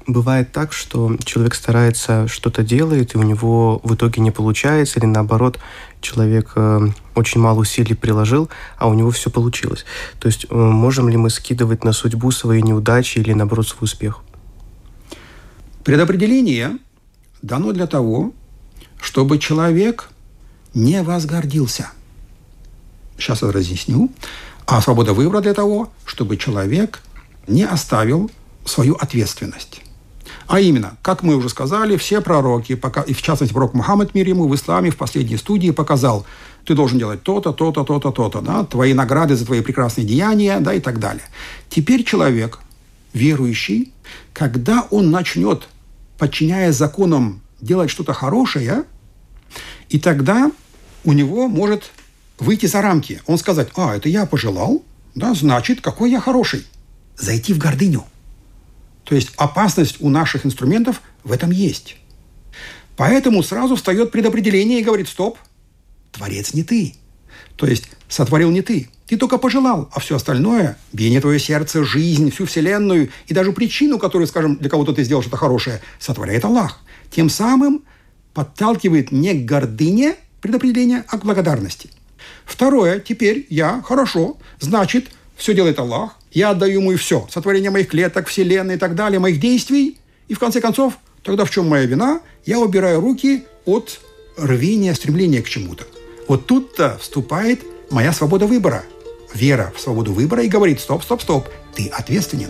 [0.08, 5.06] Бывает так, что человек старается, что-то делает, и у него в итоге не получается, или
[5.06, 5.60] наоборот,
[6.00, 9.84] человек э, очень мало усилий приложил, а у него все получилось.
[10.22, 14.24] То есть э, можем ли мы скидывать на судьбу свои неудачи или, наоборот, свой успех?
[15.84, 16.78] Предопределение
[17.42, 18.34] дано для того,
[19.02, 20.10] чтобы человек
[20.74, 21.92] не возгордился.
[23.18, 24.12] Сейчас я разъясню.
[24.66, 27.02] А свобода выбора для того, чтобы человек
[27.48, 28.30] не оставил
[28.66, 29.82] свою ответственность.
[30.48, 34.28] А именно, как мы уже сказали, все пророки, пока, и в частности пророк Мухаммад мир
[34.28, 36.26] ему в исламе в последней студии показал,
[36.66, 40.74] ты должен делать то-то, то-то, то-то, то-то, да, твои награды за твои прекрасные деяния, да,
[40.74, 41.24] и так далее.
[41.70, 42.60] Теперь человек,
[43.14, 43.94] верующий,
[44.34, 45.68] когда он начнет,
[46.18, 48.84] подчиняясь законам, делать что-то хорошее,
[49.90, 50.52] и тогда
[51.04, 51.92] у него может
[52.40, 53.22] выйти за рамки.
[53.26, 54.84] Он сказать, а, это я пожелал,
[55.16, 56.66] да, значит, какой я хороший.
[57.18, 58.06] Зайти в гордыню–
[59.08, 61.96] то есть опасность у наших инструментов в этом есть.
[62.98, 65.38] Поэтому сразу встает предопределение и говорит, стоп,
[66.12, 66.94] творец не ты.
[67.56, 68.90] То есть сотворил не ты.
[69.06, 73.98] Ты только пожелал, а все остальное, биение твое сердце, жизнь, всю вселенную и даже причину,
[73.98, 76.82] которую, скажем, для кого-то ты сделал что-то хорошее, сотворяет Аллах.
[77.12, 77.84] Тем самым
[78.34, 81.90] подталкивает не к гордыне предопределения, а к благодарности.
[82.46, 87.28] Второе, теперь я хорошо, значит, все делает Аллах, я отдаю ему и все.
[87.32, 89.98] Сотворение моих клеток, вселенной и так далее, моих действий.
[90.28, 92.22] И в конце концов, тогда в чем моя вина?
[92.46, 94.00] Я убираю руки от
[94.38, 95.86] рвения, стремления к чему-то.
[96.28, 98.84] Вот тут-то вступает моя свобода выбора.
[99.34, 102.50] Вера в свободу выбора и говорит, стоп, стоп, стоп, ты ответственен.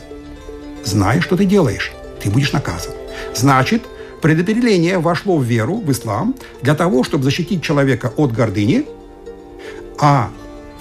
[0.83, 1.91] Знай, что ты делаешь,
[2.21, 2.93] ты будешь наказан.
[3.35, 3.83] Значит,
[4.21, 8.85] предопределение вошло в веру, в ислам, для того, чтобы защитить человека от гордыни,
[9.99, 10.29] а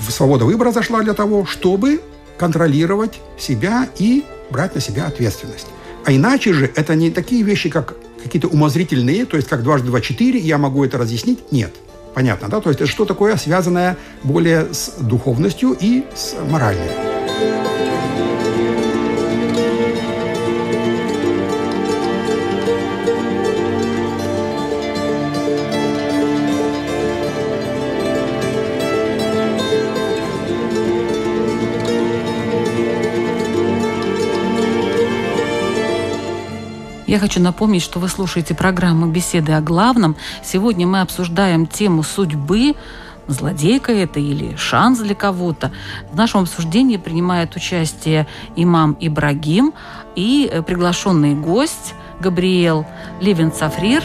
[0.09, 2.01] свобода выбора зашла для того, чтобы
[2.39, 5.67] контролировать себя и брать на себя ответственность.
[6.05, 10.01] А иначе же это не такие вещи, как какие-то умозрительные, то есть как дважды два
[10.01, 11.53] четыре, я могу это разъяснить.
[11.53, 11.75] Нет.
[12.15, 12.61] Понятно, да?
[12.61, 16.89] То есть это что такое, связанное более с духовностью и с моральным.
[37.07, 40.17] Я хочу напомнить, что вы слушаете программу «Беседы о главном».
[40.43, 42.75] Сегодня мы обсуждаем тему судьбы,
[43.29, 45.71] злодейка это или шанс для кого-то.
[46.11, 49.73] В нашем обсуждении принимает участие имам Ибрагим
[50.17, 52.85] и э, приглашенный гость Габриэл
[53.21, 54.03] Левин Сафрир.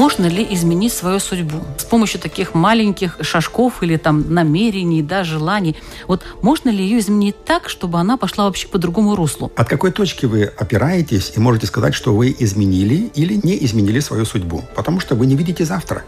[0.00, 5.76] Можно ли изменить свою судьбу с помощью таких маленьких шажков или там намерений, да, желаний?
[6.08, 9.52] Вот можно ли ее изменить так, чтобы она пошла вообще по другому руслу?
[9.56, 14.24] От какой точки вы опираетесь и можете сказать, что вы изменили или не изменили свою
[14.24, 14.64] судьбу?
[14.74, 16.02] Потому что вы не видите завтра.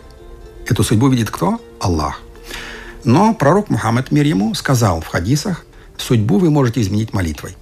[0.67, 1.61] Эту судьбу видит кто?
[1.79, 2.23] Аллах.
[3.05, 5.67] Но пророк Мухаммад, мир ему, сказал в хадисах,
[5.99, 7.59] судьбу вы можете изменить молитвой.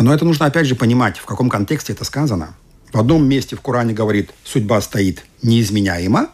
[0.00, 2.54] Но это нужно опять же понимать, в каком контексте это сказано–
[2.92, 6.30] в одном месте в Коране говорит, судьба стоит неизменяема,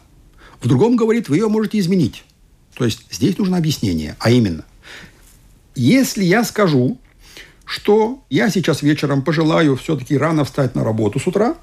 [0.61, 2.23] в другом говорит, вы ее можете изменить.
[2.75, 4.65] То есть здесь нужно объяснение, а именно,
[5.75, 6.97] если я скажу,
[7.65, 11.55] что я сейчас вечером пожелаю все-таки рано встать на работу с утра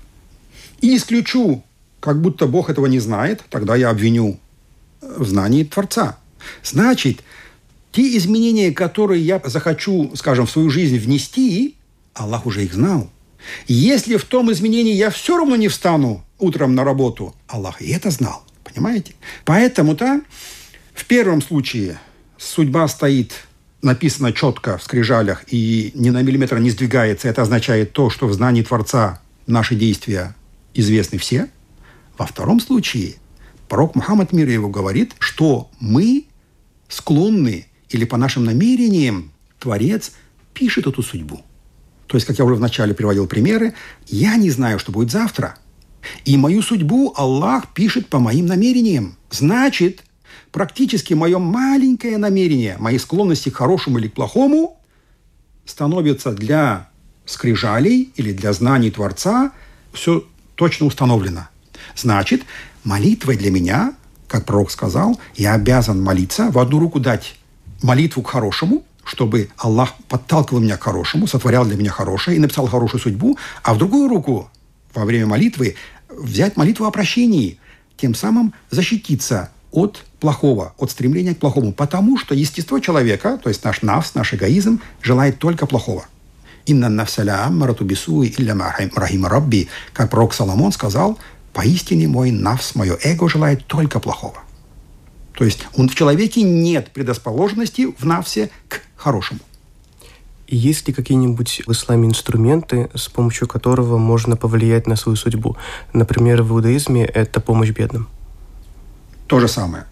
[0.80, 1.62] и исключу,
[2.00, 4.38] как будто Бог этого не знает, тогда я обвиню
[5.00, 6.18] в знании Творца.
[6.64, 7.20] Значит,
[7.92, 11.76] те изменения, которые я захочу, скажем, в свою жизнь внести,
[12.14, 13.10] Аллах уже их знал–
[13.66, 18.10] если в том изменении я все равно не встану утром на работу, Аллах и это
[18.10, 18.44] знал.
[18.64, 19.14] Понимаете?
[19.44, 20.20] Поэтому-то
[20.94, 21.98] в первом случае
[22.38, 23.32] судьба стоит
[23.82, 27.28] написано четко в скрижалях и ни на миллиметр не сдвигается.
[27.28, 30.34] Это означает то, что в знании Творца наши действия
[30.74, 31.48] известны все.
[32.18, 33.14] Во втором случае
[33.68, 36.26] пророк Мухаммад мир его говорит, что мы
[36.88, 40.12] склонны или по нашим намерениям Творец
[40.52, 41.42] пишет эту судьбу.
[42.10, 43.72] То есть, как я уже вначале приводил примеры,
[44.08, 45.54] я не знаю, что будет завтра.
[46.24, 49.16] И мою судьбу Аллах пишет по моим намерениям.
[49.30, 50.02] Значит,
[50.50, 54.80] практически мое маленькое намерение, мои склонности к хорошему или к плохому
[55.64, 56.88] становится для
[57.26, 59.52] скрижалей или для знаний Творца
[59.92, 61.46] все точно установлено.
[61.94, 62.42] Значит,
[62.82, 63.94] молитва для меня,
[64.26, 67.36] как пророк сказал, я обязан молиться, в одну руку дать
[67.82, 72.68] молитву к хорошему, чтобы Аллах подталкивал меня к хорошему, сотворял для меня хорошее и написал
[72.68, 74.48] хорошую судьбу, а в другую руку
[74.94, 75.74] во время молитвы
[76.08, 77.58] взять молитву о прощении,
[77.96, 83.64] тем самым защититься от плохого, от стремления к плохому, потому что естество человека, то есть
[83.64, 86.04] наш навс, наш эгоизм, желает только плохого.
[86.66, 88.54] «Инна нафсаля аммарату бисуи илля
[88.94, 91.18] рахима рабби», как пророк Соломон сказал,
[91.52, 94.38] «Поистине мой навс, мое эго желает только плохого».
[95.34, 99.40] То есть он, в человеке нет предрасположенности в навсе к хорошему.
[100.48, 105.56] Есть ли какие-нибудь в исламе инструменты, с помощью которого можно повлиять на свою судьбу?
[105.92, 108.08] Например, в иудаизме это помощь бедным.
[109.28, 109.84] То же самое.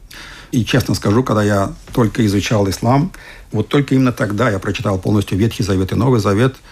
[0.50, 3.12] И честно скажу, когда я только изучал ислам,
[3.52, 6.56] вот только именно тогда я прочитал полностью Ветхий Завет и Новый Завет–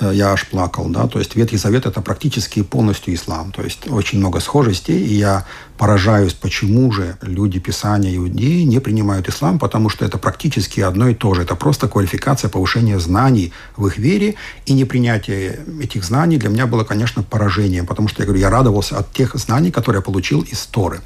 [0.00, 4.18] я аж плакал, да, то есть Ветхий Завет– это практически полностью ислам, то есть очень
[4.18, 5.46] много схожестей, и я
[5.78, 11.14] поражаюсь, почему же люди Писания иудеи не принимают ислам, потому что это практически одно и
[11.14, 14.34] то же, это просто квалификация повышения знаний в их вере,
[14.66, 18.98] и непринятие этих знаний для меня было, конечно, поражением, потому что, я говорю, я радовался
[18.98, 21.00] от тех знаний, которые я получил из Торы.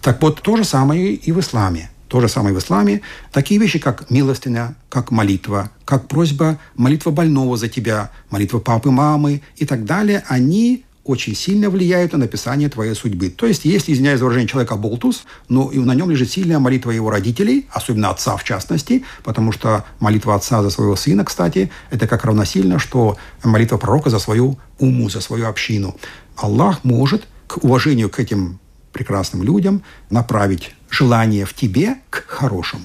[0.00, 1.91] Так вот, то же самое и в исламе.
[2.12, 3.00] То же самое в исламе.
[3.32, 9.40] Такие вещи, как милостыня, как молитва, как просьба, молитва больного за тебя, молитва папы, мамы
[9.56, 13.30] и так далее, они очень сильно влияют на написание твоей судьбы.
[13.30, 16.90] То есть, если, извиняюсь за выражение, человека болтус, но и на нем лежит сильная молитва
[16.90, 22.06] его родителей, особенно отца в частности, потому что молитва отца за своего сына, кстати, это
[22.06, 25.96] как равносильно, что молитва пророка за свою уму, за свою общину.
[26.36, 28.58] Аллах может к уважению к этим
[28.92, 32.84] прекрасным людям направить желание в тебе к хорошему.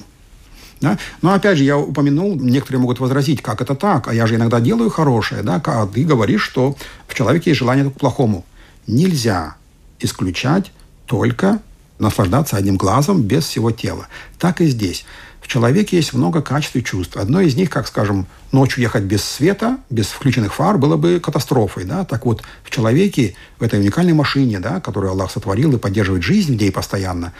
[0.80, 0.98] Да?
[1.22, 4.60] Но опять же, я упомянул, некоторые могут возразить, как это так, а я же иногда
[4.60, 8.44] делаю хорошее, да, а ты говоришь, что в человеке есть желание к плохому.
[8.86, 9.56] Нельзя
[9.98, 10.72] исключать
[11.06, 11.60] только
[11.98, 14.06] наслаждаться одним глазом без всего тела.
[14.38, 15.04] Так и здесь.
[15.48, 17.16] Человеке есть много качеств и чувств.
[17.16, 21.84] Одно из них, как, скажем, ночью ехать без света, без включенных фар, было бы катастрофой.
[21.84, 22.04] Да?
[22.04, 26.60] Так вот, в человеке, в этой уникальной машине, да, которую Аллах сотворил и поддерживает жизнь
[26.60, 27.32] ней постоянно,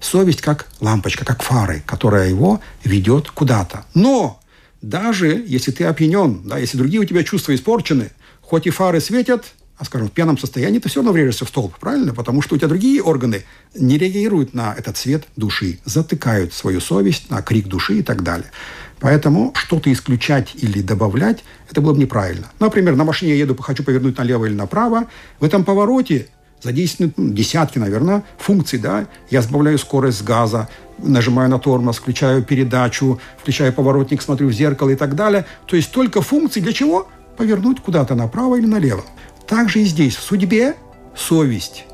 [0.00, 3.84] совесть как лампочка, как фары, которая его ведет куда-то.
[3.92, 4.40] Но
[4.80, 9.52] даже если ты опьянен, да, если другие у тебя чувства испорчены, хоть и фары светят,
[9.80, 12.12] а, скажем, в пьяном состоянии ты все равно врежешься в столб, правильно?
[12.12, 17.30] Потому что у тебя другие органы не реагируют на этот цвет души, затыкают свою совесть
[17.30, 18.50] на крик души и так далее.
[19.00, 22.50] Поэтому что-то исключать или добавлять, это было бы неправильно.
[22.58, 25.06] Например, на машине я еду, хочу повернуть налево или направо.
[25.38, 26.28] В этом повороте
[26.60, 28.78] задействованы ну, десятки, наверное, функций.
[28.78, 29.06] Да?
[29.30, 34.96] Я сбавляю скорость газа, нажимаю на тормоз, включаю передачу, включаю поворотник, смотрю в зеркало и
[34.96, 35.46] так далее.
[35.64, 37.08] То есть только функции для чего?
[37.38, 39.02] Повернуть куда-то направо или налево.
[39.50, 40.76] Также и здесь, в судьбе,
[41.16, 41.84] совесть,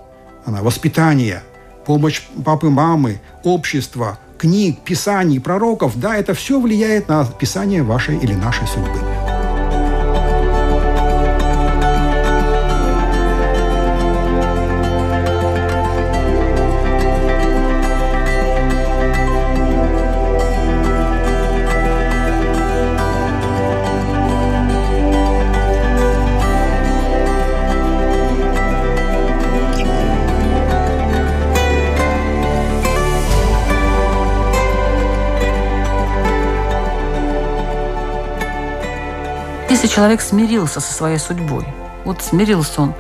[0.45, 1.43] она, воспитание,
[1.87, 8.35] помощь папы, мамы, общества, книг, писаний, пророков, да, это все влияет на писание вашей или
[8.35, 9.16] нашей судьбы.
[39.87, 41.65] Если человек смирился со своей судьбой,
[42.05, 42.95] вот смирился он,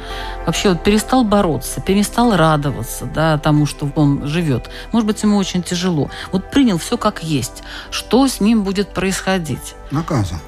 [0.47, 4.71] вообще вот перестал бороться, перестал радоваться да, тому, что он живет.
[4.93, 6.11] Может быть, ему очень тяжело.
[6.31, 7.65] Вот принял все как есть.
[7.91, 9.75] Что с ним будет происходить?
[9.91, 10.39] Наказан.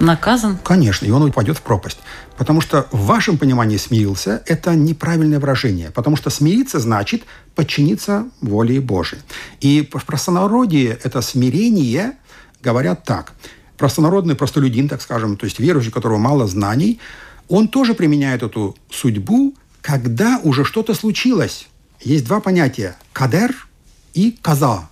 [0.00, 0.58] Наказан?
[0.64, 1.98] Конечно, и он упадет в пропасть.
[2.36, 5.92] Потому что в вашем понимании смирился– это неправильное выражение.
[5.92, 7.22] Потому что смириться значит
[7.54, 9.22] подчиниться воле Божией.
[9.60, 12.14] И в простонародье это смирение
[12.60, 13.34] говорят так–
[13.76, 17.00] простонародный простолюдин, так скажем, то есть верующий, у которого мало знаний,
[17.48, 21.68] он тоже применяет эту судьбу, когда уже что-то случилось.
[22.00, 23.68] Есть два понятия– кадер
[24.14, 24.88] и каза.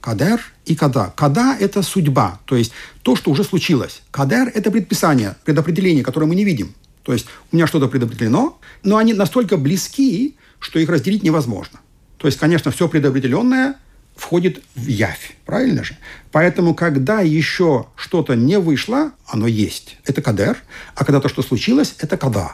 [0.00, 1.12] Кадер и када.
[1.16, 2.72] Када– это судьба, то есть
[3.02, 4.02] то, что уже случилось.
[4.10, 6.74] Кадер– это предписание, предопределение, которое мы не видим.
[7.02, 11.80] То есть у меня что-то предопределено, но они настолько близки, что их разделить невозможно.
[12.18, 13.76] То есть, конечно, все предопределенное
[14.16, 15.36] входит в явь.
[15.44, 15.96] Правильно же?
[16.32, 19.98] Поэтому, когда еще что-то не вышло, оно есть.
[20.04, 20.56] Это кадер.
[20.94, 22.52] А когда то, что случилось, это када.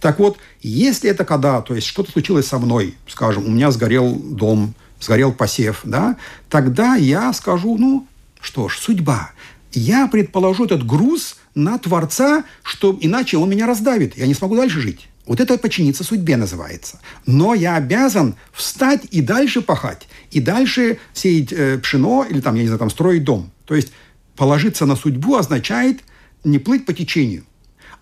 [0.00, 4.14] Так вот, если это когда, то есть что-то случилось со мной, скажем, у меня сгорел
[4.14, 6.16] дом, сгорел посев, да,
[6.48, 8.06] тогда я скажу, ну,
[8.40, 9.30] что ж, судьба.
[9.72, 14.80] Я предположу этот груз на Творца, что иначе он меня раздавит, я не смогу дальше
[14.80, 15.08] жить.
[15.26, 17.00] Вот это подчиниться судьбе называется.
[17.26, 22.62] Но я обязан встать и дальше пахать, и дальше сеять э, пшено или там, я
[22.62, 23.50] не знаю, там строить дом.
[23.64, 23.92] То есть
[24.36, 26.00] положиться на судьбу означает
[26.42, 27.44] не плыть по течению.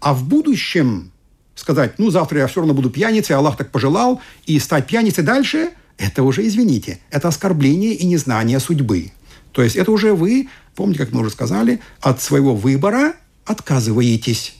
[0.01, 1.12] А в будущем
[1.55, 5.71] сказать, ну, завтра я все равно буду пьяницей, Аллах так пожелал, и стать пьяницей дальше,
[5.99, 9.12] это уже, извините, это оскорбление и незнание судьбы.
[9.53, 13.14] То есть это уже вы, помните, как мы уже сказали, от своего выбора
[13.45, 14.55] отказываетесь.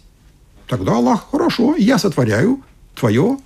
[0.71, 2.63] Тогда Аллах, хорошо, я сотворяю
[2.95, 3.39] твое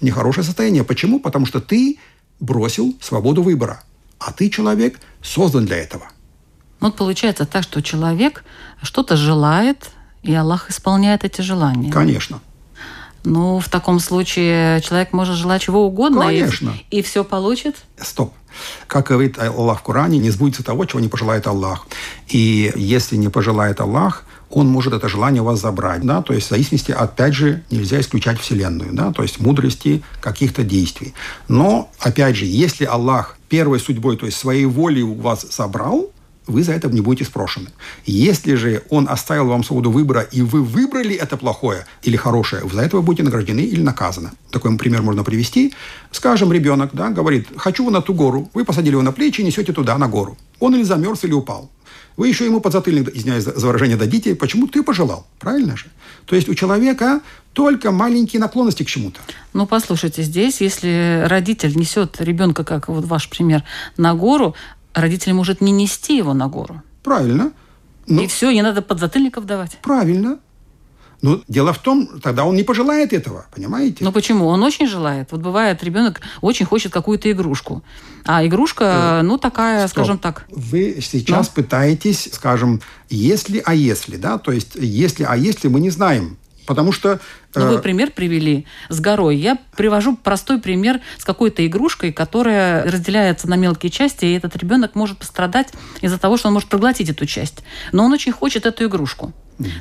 [0.00, 0.82] нехорошее состояние.
[0.82, 1.20] Почему?
[1.20, 2.00] Потому что ты
[2.40, 3.84] бросил свободу выбора.
[4.18, 6.08] А ты, человек, создан для этого.
[6.80, 8.42] Вот получается так, что человек
[8.82, 9.90] что-то желает,
[10.24, 11.92] и Аллах исполняет эти желания.
[11.92, 12.40] Конечно.
[13.22, 16.74] Ну, в таком случае человек может желать чего угодно, Конечно.
[16.90, 17.76] И, и все получит.
[17.96, 18.34] Стоп.
[18.88, 21.86] Как говорит Аллах в Коране, не сбудется того, чего не пожелает Аллах.
[22.26, 26.02] И если не пожелает Аллах, он может это желание у вас забрать.
[26.02, 26.22] Да?
[26.22, 28.92] То есть в зависимости, опять же, нельзя исключать Вселенную.
[28.92, 29.12] Да?
[29.12, 31.14] То есть мудрости каких-то действий.
[31.48, 36.10] Но, опять же, если Аллах первой судьбой, то есть своей волей у вас забрал,
[36.46, 37.68] вы за это не будете спрошены.
[38.04, 42.74] Если же он оставил вам свободу выбора, и вы выбрали это плохое или хорошее, вы
[42.74, 44.30] за это будете награждены или наказаны.
[44.50, 45.72] Такой пример можно привести.
[46.10, 48.50] Скажем, ребенок да, говорит, хочу на ту гору.
[48.54, 50.36] Вы посадили его на плечи и несете туда, на гору.
[50.58, 51.70] Он или замерз, или упал.
[52.16, 55.26] Вы еще ему подзатыльник, извиняюсь за выражение, дадите, почему ты пожелал.
[55.38, 55.86] Правильно же?
[56.26, 57.20] То есть у человека
[57.52, 59.20] только маленькие наклонности к чему-то.
[59.52, 63.64] Ну, послушайте, здесь, если родитель несет ребенка, как вот ваш пример,
[63.96, 64.54] на гору,
[64.94, 66.82] родитель может не нести его на гору.
[67.02, 67.52] Правильно.
[68.06, 68.22] Но...
[68.22, 69.78] И все, не надо подзатыльников давать.
[69.82, 70.38] Правильно.
[71.22, 74.04] Но дело в том, тогда он не пожелает этого, понимаете?
[74.04, 74.46] Ну почему?
[74.46, 75.30] Он очень желает.
[75.30, 77.84] Вот бывает, ребенок очень хочет какую-то игрушку.
[78.24, 79.90] А игрушка, э, ну, такая, Стоп.
[79.90, 80.46] скажем так.
[80.50, 81.62] Вы сейчас ну?
[81.62, 84.38] пытаетесь, скажем, если, а если, да?
[84.38, 87.18] То есть, если, а если мы не знаем, Потому что...
[87.54, 89.36] Ну, вы э, пример привели с горой.
[89.36, 94.94] Я привожу простой пример с какой-то игрушкой, которая разделяется на мелкие части, и этот ребенок
[94.94, 97.64] может пострадать из-за того, что он может проглотить эту часть.
[97.90, 99.32] Но он очень хочет эту игрушку.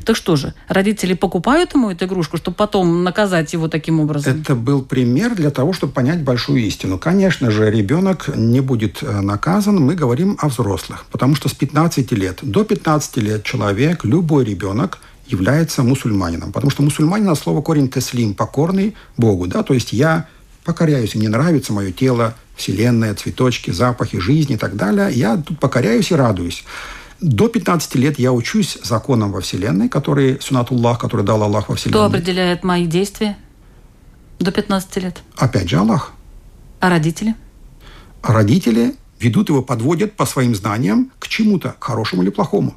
[0.06, 4.42] Так что же, родители покупают ему эту игрушку, чтобы потом наказать его таким образом?
[4.42, 6.98] Это был пример для того, чтобы понять большую истину.
[6.98, 11.06] Конечно же, ребенок не будет э, наказан, мы говорим о взрослых.
[11.12, 15.00] Потому что с 15 лет до 15 лет человек, любой ребенок–
[15.32, 16.52] является мусульманином.
[16.52, 19.48] Потому что мусульманин от слова корень теслим, покорный Богу.
[19.48, 19.64] Да?
[19.64, 20.28] То есть я
[20.64, 25.10] покоряюсь, мне нравится мое тело, вселенная, цветочки, запахи, жизни и так далее.
[25.12, 26.64] Я тут покоряюсь и радуюсь.
[27.22, 32.00] До 15 лет я учусь законам во Вселенной, который Сунатуллах, который дал Аллах во Вселенной.
[32.00, 33.38] Кто определяет мои действия
[34.40, 35.22] до 15 лет?
[35.38, 36.14] Опять же Аллах.
[36.80, 37.36] А родители?
[38.24, 42.76] А родители ведут его, подводят по своим знаниям к чему-то, хорошему или плохому.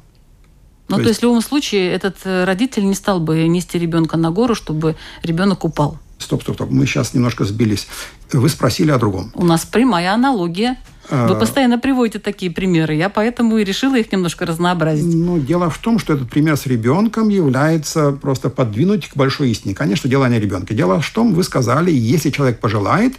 [0.89, 1.07] Ну, то, то есть...
[1.07, 4.95] есть в любом случае этот э, родитель не стал бы нести ребенка на гору, чтобы
[5.23, 5.97] ребенок упал.
[6.19, 6.69] Стоп, стоп, стоп.
[6.69, 7.87] Мы сейчас немножко сбились.
[8.31, 9.31] Вы спросили о другом.
[9.33, 10.77] У нас прямая аналогия.
[11.09, 11.35] Вы а.
[11.35, 12.95] постоянно приводите такие примеры.
[12.95, 15.13] Я поэтому и решила их немножко разнообразить.
[15.15, 19.75] Ну, дело в том, что этот пример с ребенком является просто подвинуть к большой истине.
[19.75, 20.73] Конечно, дело не о ребенке.
[20.73, 23.13] Дело в том, вы сказали, если человек пожелает,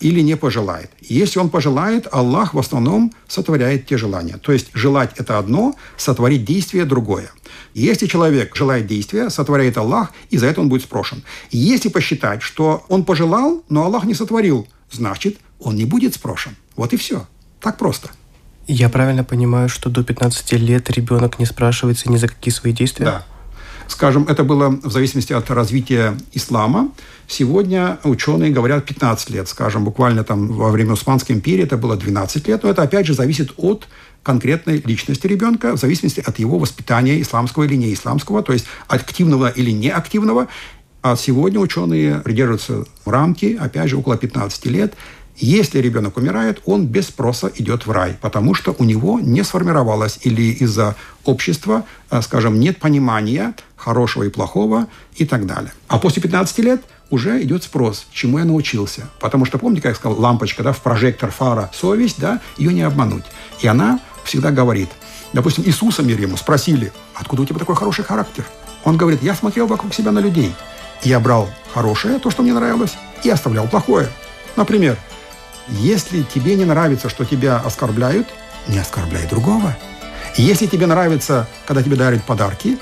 [0.00, 0.90] или не пожелает.
[1.00, 4.36] Если он пожелает, Аллах в основном сотворяет те желания.
[4.36, 7.30] То есть желать– это одно, сотворить действие– другое.
[7.74, 11.22] Если человек желает действия, сотворяет Аллах, и за это он будет спрошен.
[11.50, 16.56] Если посчитать, что он пожелал, но Аллах не сотворил, значит, он не будет спрошен.
[16.76, 17.26] Вот и все.
[17.60, 18.10] Так просто.
[18.66, 23.06] Я правильно понимаю, что до 15 лет ребенок не спрашивается ни за какие свои действия?
[23.06, 23.24] Да.
[23.88, 26.92] Скажем, это было в зависимости от развития ислама.
[27.26, 29.48] Сегодня ученые говорят 15 лет.
[29.48, 32.62] Скажем, буквально там во время Османской империи это было 12 лет.
[32.62, 33.88] Но это, опять же, зависит от
[34.22, 39.70] конкретной личности ребенка, в зависимости от его воспитания исламского или неисламского, то есть активного или
[39.70, 40.48] неактивного.
[41.00, 44.94] А сегодня ученые придерживаются рамки, опять же, около 15 лет.
[45.40, 50.18] Если ребенок умирает, он без спроса идет в рай, потому что у него не сформировалось
[50.22, 55.72] или из-за общества, э, скажем, нет понимания хорошего и плохого и так далее.
[55.86, 59.08] А после 15 лет уже идет спрос, чему я научился.
[59.20, 62.82] Потому что, помните, как я сказал, лампочка да, в прожектор фара, совесть, да, ее не
[62.82, 63.24] обмануть.
[63.60, 64.88] И она всегда говорит.
[65.32, 68.44] Допустим, Иисуса мир ему спросили, откуда у тебя такой хороший характер?
[68.82, 70.52] Он говорит, я смотрел вокруг себя на людей.
[71.04, 74.08] Я брал хорошее, то, что мне нравилось, и оставлял плохое.
[74.56, 74.98] Например,
[75.70, 78.28] если тебе не нравится, что тебя оскорбляют,
[78.66, 79.76] не оскорбляй другого.
[80.36, 82.78] Если тебе нравится, когда тебе дарят подарки,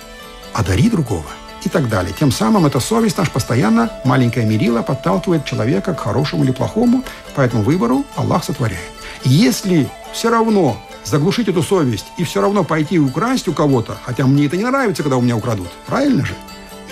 [0.52, 1.26] одари другого
[1.64, 2.14] и так далее.
[2.18, 7.02] Тем самым эта совесть наш постоянно, маленькая мерила, подталкивает человека к хорошему или плохому,
[7.34, 8.80] поэтому выбору Аллах сотворяет.
[9.24, 14.26] Если все равно заглушить эту совесть и все равно пойти и украсть у кого-то, хотя
[14.26, 16.34] мне это не нравится, когда у меня украдут, правильно же?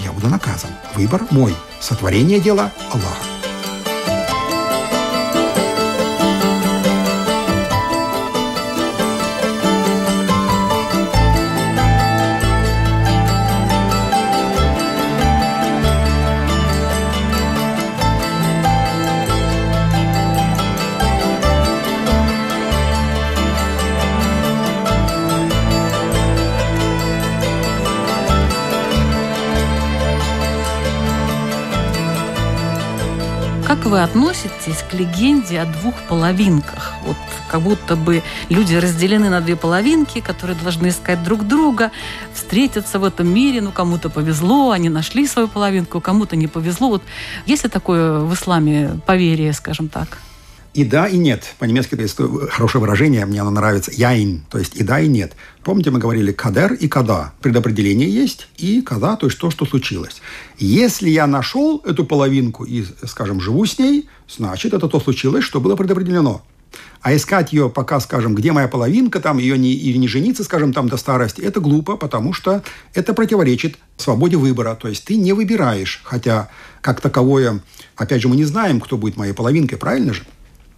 [0.01, 0.71] Я буду наказан.
[0.95, 1.55] Выбор мой.
[1.81, 3.34] Сотворение дела Аллаха.
[33.87, 36.93] Вы относитесь к легенде о двух половинках?
[37.05, 37.17] Вот
[37.49, 41.91] как будто бы люди разделены на две половинки, которые должны искать друг друга,
[42.33, 43.61] встретиться в этом мире.
[43.61, 46.89] Ну, кому-то повезло, они нашли свою половинку, кому-то не повезло.
[46.89, 47.03] Вот
[47.47, 50.19] есть ли такое в исламе поверие, скажем так?
[50.75, 51.55] И да, и нет.
[51.61, 52.17] По-немецки есть
[52.51, 53.93] хорошее выражение, мне оно нравится.
[53.93, 55.35] Яин, то есть и да, и нет.
[55.63, 57.33] Помните, мы говорили кадер и када.
[57.41, 60.21] Предопределение есть и када, то есть то, что случилось.
[60.59, 65.61] Если я нашел эту половинку и, скажем, живу с ней, значит, это то случилось, что
[65.61, 66.45] было предопределено.
[67.03, 70.73] А искать ее пока, скажем, где моя половинка, там ее не, или не жениться, скажем,
[70.73, 72.65] там до старости, это глупо, потому что
[72.95, 74.75] это противоречит свободе выбора.
[74.75, 76.49] То есть ты не выбираешь, хотя
[76.81, 77.61] как таковое,
[77.95, 80.25] опять же, мы не знаем, кто будет моей половинкой, правильно же?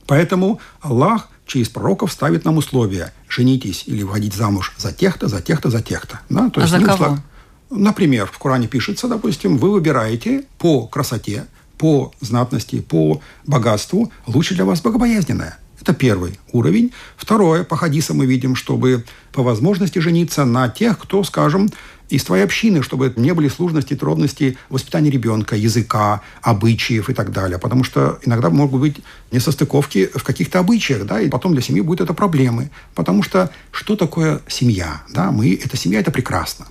[0.07, 5.71] Поэтому Аллах через пророков ставит нам условия женитесь или выходить замуж за тех-то, за тех-то,
[5.71, 6.21] за тех-то.
[6.29, 6.51] Да?
[6.51, 7.05] То а есть, за кого?
[7.05, 7.19] Услов...
[7.71, 11.47] Например, в Коране пишется, допустим, вы выбираете по красоте,
[11.79, 15.59] по знатности, по богатству лучше для вас богобоязненное.
[15.87, 16.93] Это первый уровень.
[17.17, 21.71] Второе, по хадисам мы видим, чтобы по возможности жениться на тех, кто, скажем,
[22.09, 27.61] из твоей общины, чтобы не были сложности, трудности воспитания ребенка, языка, обычаев и так далее.
[27.61, 28.97] Потому что иногда могут быть
[29.31, 32.73] несостыковки в каких-то обычаях, да, и потом для семьи будет это проблемы.
[32.97, 35.03] Потому что что такое семья?
[35.15, 36.67] Да, мы, эта семья– это прекрасно.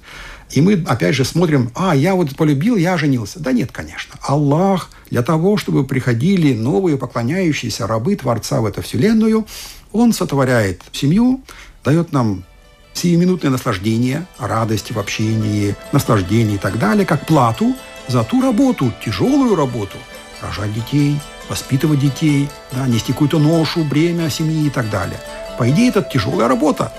[0.52, 3.40] И мы, опять же, смотрим, а, я вот полюбил, я женился.
[3.40, 4.16] Да нет, конечно.
[4.22, 9.46] Аллах для того, чтобы приходили новые поклоняющиеся рабы Творца в эту вселенную,
[9.92, 11.42] Он сотворяет семью,
[11.84, 12.44] дает нам
[12.94, 17.76] сиюминутное наслаждение, радость в общении, наслаждение и так далее, как плату
[18.08, 19.98] за ту работу, тяжелую работу,
[20.42, 21.20] рожать детей,
[21.50, 25.20] воспитывать детей, да, нести какую-то ношу, бремя семьи и так далее.
[25.58, 26.92] По идее, это тяжелая работа.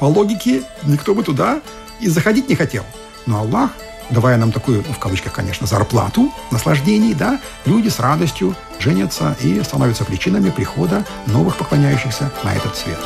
[0.00, 1.60] По логике, никто бы туда
[2.00, 2.84] и заходить не хотел.
[3.26, 3.70] Но Аллах,
[4.10, 9.62] давая нам такую, ну, в кавычках, конечно, зарплату, наслаждений, да, люди с радостью женятся и
[9.62, 12.98] становятся причинами прихода новых поклоняющихся на этот свет.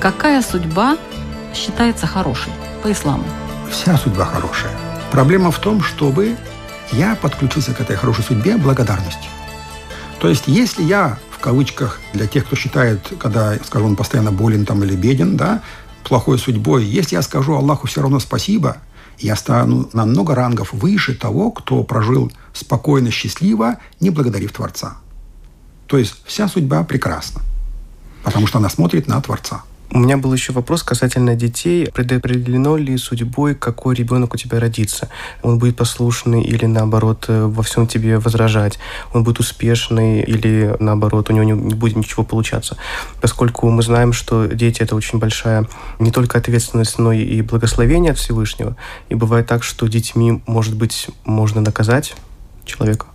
[0.00, 0.96] Какая судьба
[1.54, 2.50] считается хорошей
[2.82, 3.24] по исламу?
[3.70, 4.72] Вся судьба хорошая.
[5.12, 6.38] Проблема в том, чтобы
[6.90, 9.30] я подключился к этой хорошей судьбе благодарностью.
[10.18, 14.64] То есть, если я, в кавычках, для тех, кто считает, когда, скажу, он постоянно болен
[14.64, 15.60] там или беден, да,
[16.02, 18.78] плохой судьбой, если я скажу Аллаху все равно спасибо,
[19.18, 24.96] я стану на много рангов выше того, кто прожил спокойно, счастливо, не благодарив Творца.
[25.86, 27.42] То есть вся судьба прекрасна,
[28.24, 29.62] потому что она смотрит на Творца.
[29.92, 31.88] У меня был еще вопрос касательно детей.
[31.92, 35.08] Предопределено ли судьбой, какой ребенок у тебя родится?
[35.42, 38.78] Он будет послушный или, наоборот, э, во всем тебе возражать?
[39.12, 42.76] Он будет успешный или, наоборот, у него не будет ничего получаться?
[43.20, 45.66] Поскольку мы знаем, что дети– это очень большая
[45.98, 48.76] не только ответственность, но и благословение от Всевышнего.
[49.08, 52.14] И бывает так, что детьми, может быть, можно наказать
[52.64, 53.06] человека.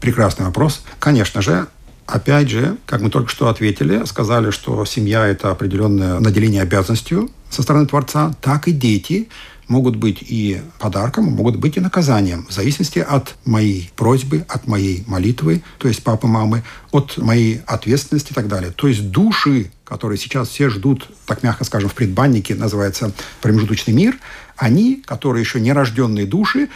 [0.00, 0.82] Прекрасный вопрос.
[0.98, 1.68] Конечно же,
[2.06, 7.62] Опять же, как мы только что ответили, сказали, что семья– это определенное наделение обязанностью со
[7.62, 9.28] стороны Творца, так и дети
[9.68, 15.04] могут быть и подарком, могут быть и наказанием, в зависимости от моей просьбы, от моей
[15.06, 18.72] молитвы, то есть папы, мамы, от моей ответственности и так далее.
[18.72, 24.18] То есть души, которые сейчас все ждут, так мягко скажем, в предбаннике, называется промежуточный мир,
[24.56, 26.68] они, которые еще не рожденные души,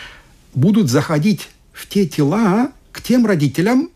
[0.55, 3.91] будут заходить в те тела к тем родителям,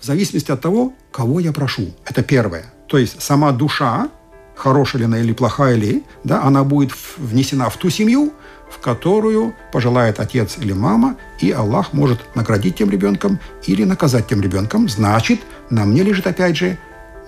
[0.00, 1.94] в зависимости от того, кого я прошу.
[2.04, 2.64] Это первое.
[2.88, 4.08] То есть сама душа,
[4.54, 8.32] хорошая ли она или плохая ли, да, она будет внесена в ту семью,
[8.70, 14.40] в которую пожелает отец или мама, и Аллах может наградить тем ребенком или наказать тем
[14.40, 14.88] ребенком.
[14.88, 15.40] Значит,
[15.70, 16.78] на мне лежит опять же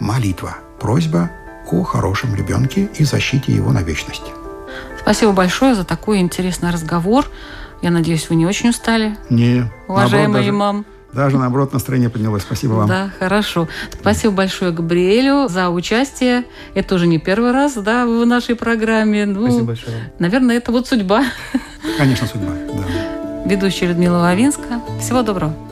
[0.00, 1.30] молитва, просьба
[1.70, 4.24] о хорошем ребенке и защите его на вечность.
[5.00, 7.26] Спасибо большое за такой интересный разговор.
[7.82, 9.16] Я надеюсь, вы не очень устали.
[9.30, 9.70] Не.
[9.86, 10.50] Уважаемый даже...
[10.50, 10.86] имам.
[11.12, 12.42] Даже, наоборот, настроение поднялось.
[12.42, 12.88] Спасибо вам.
[12.88, 13.68] Да, хорошо.
[13.90, 16.44] Спасибо большое Габриэлю за участие.
[16.74, 19.24] Это уже не первый раз, да, в нашей программе.
[19.24, 20.12] Ну, Спасибо большое.
[20.18, 21.24] Наверное, это вот судьба.
[21.96, 23.44] Конечно, судьба, да.
[23.46, 24.80] Ведущая Людмила Лавинска.
[25.00, 25.67] Всего доброго.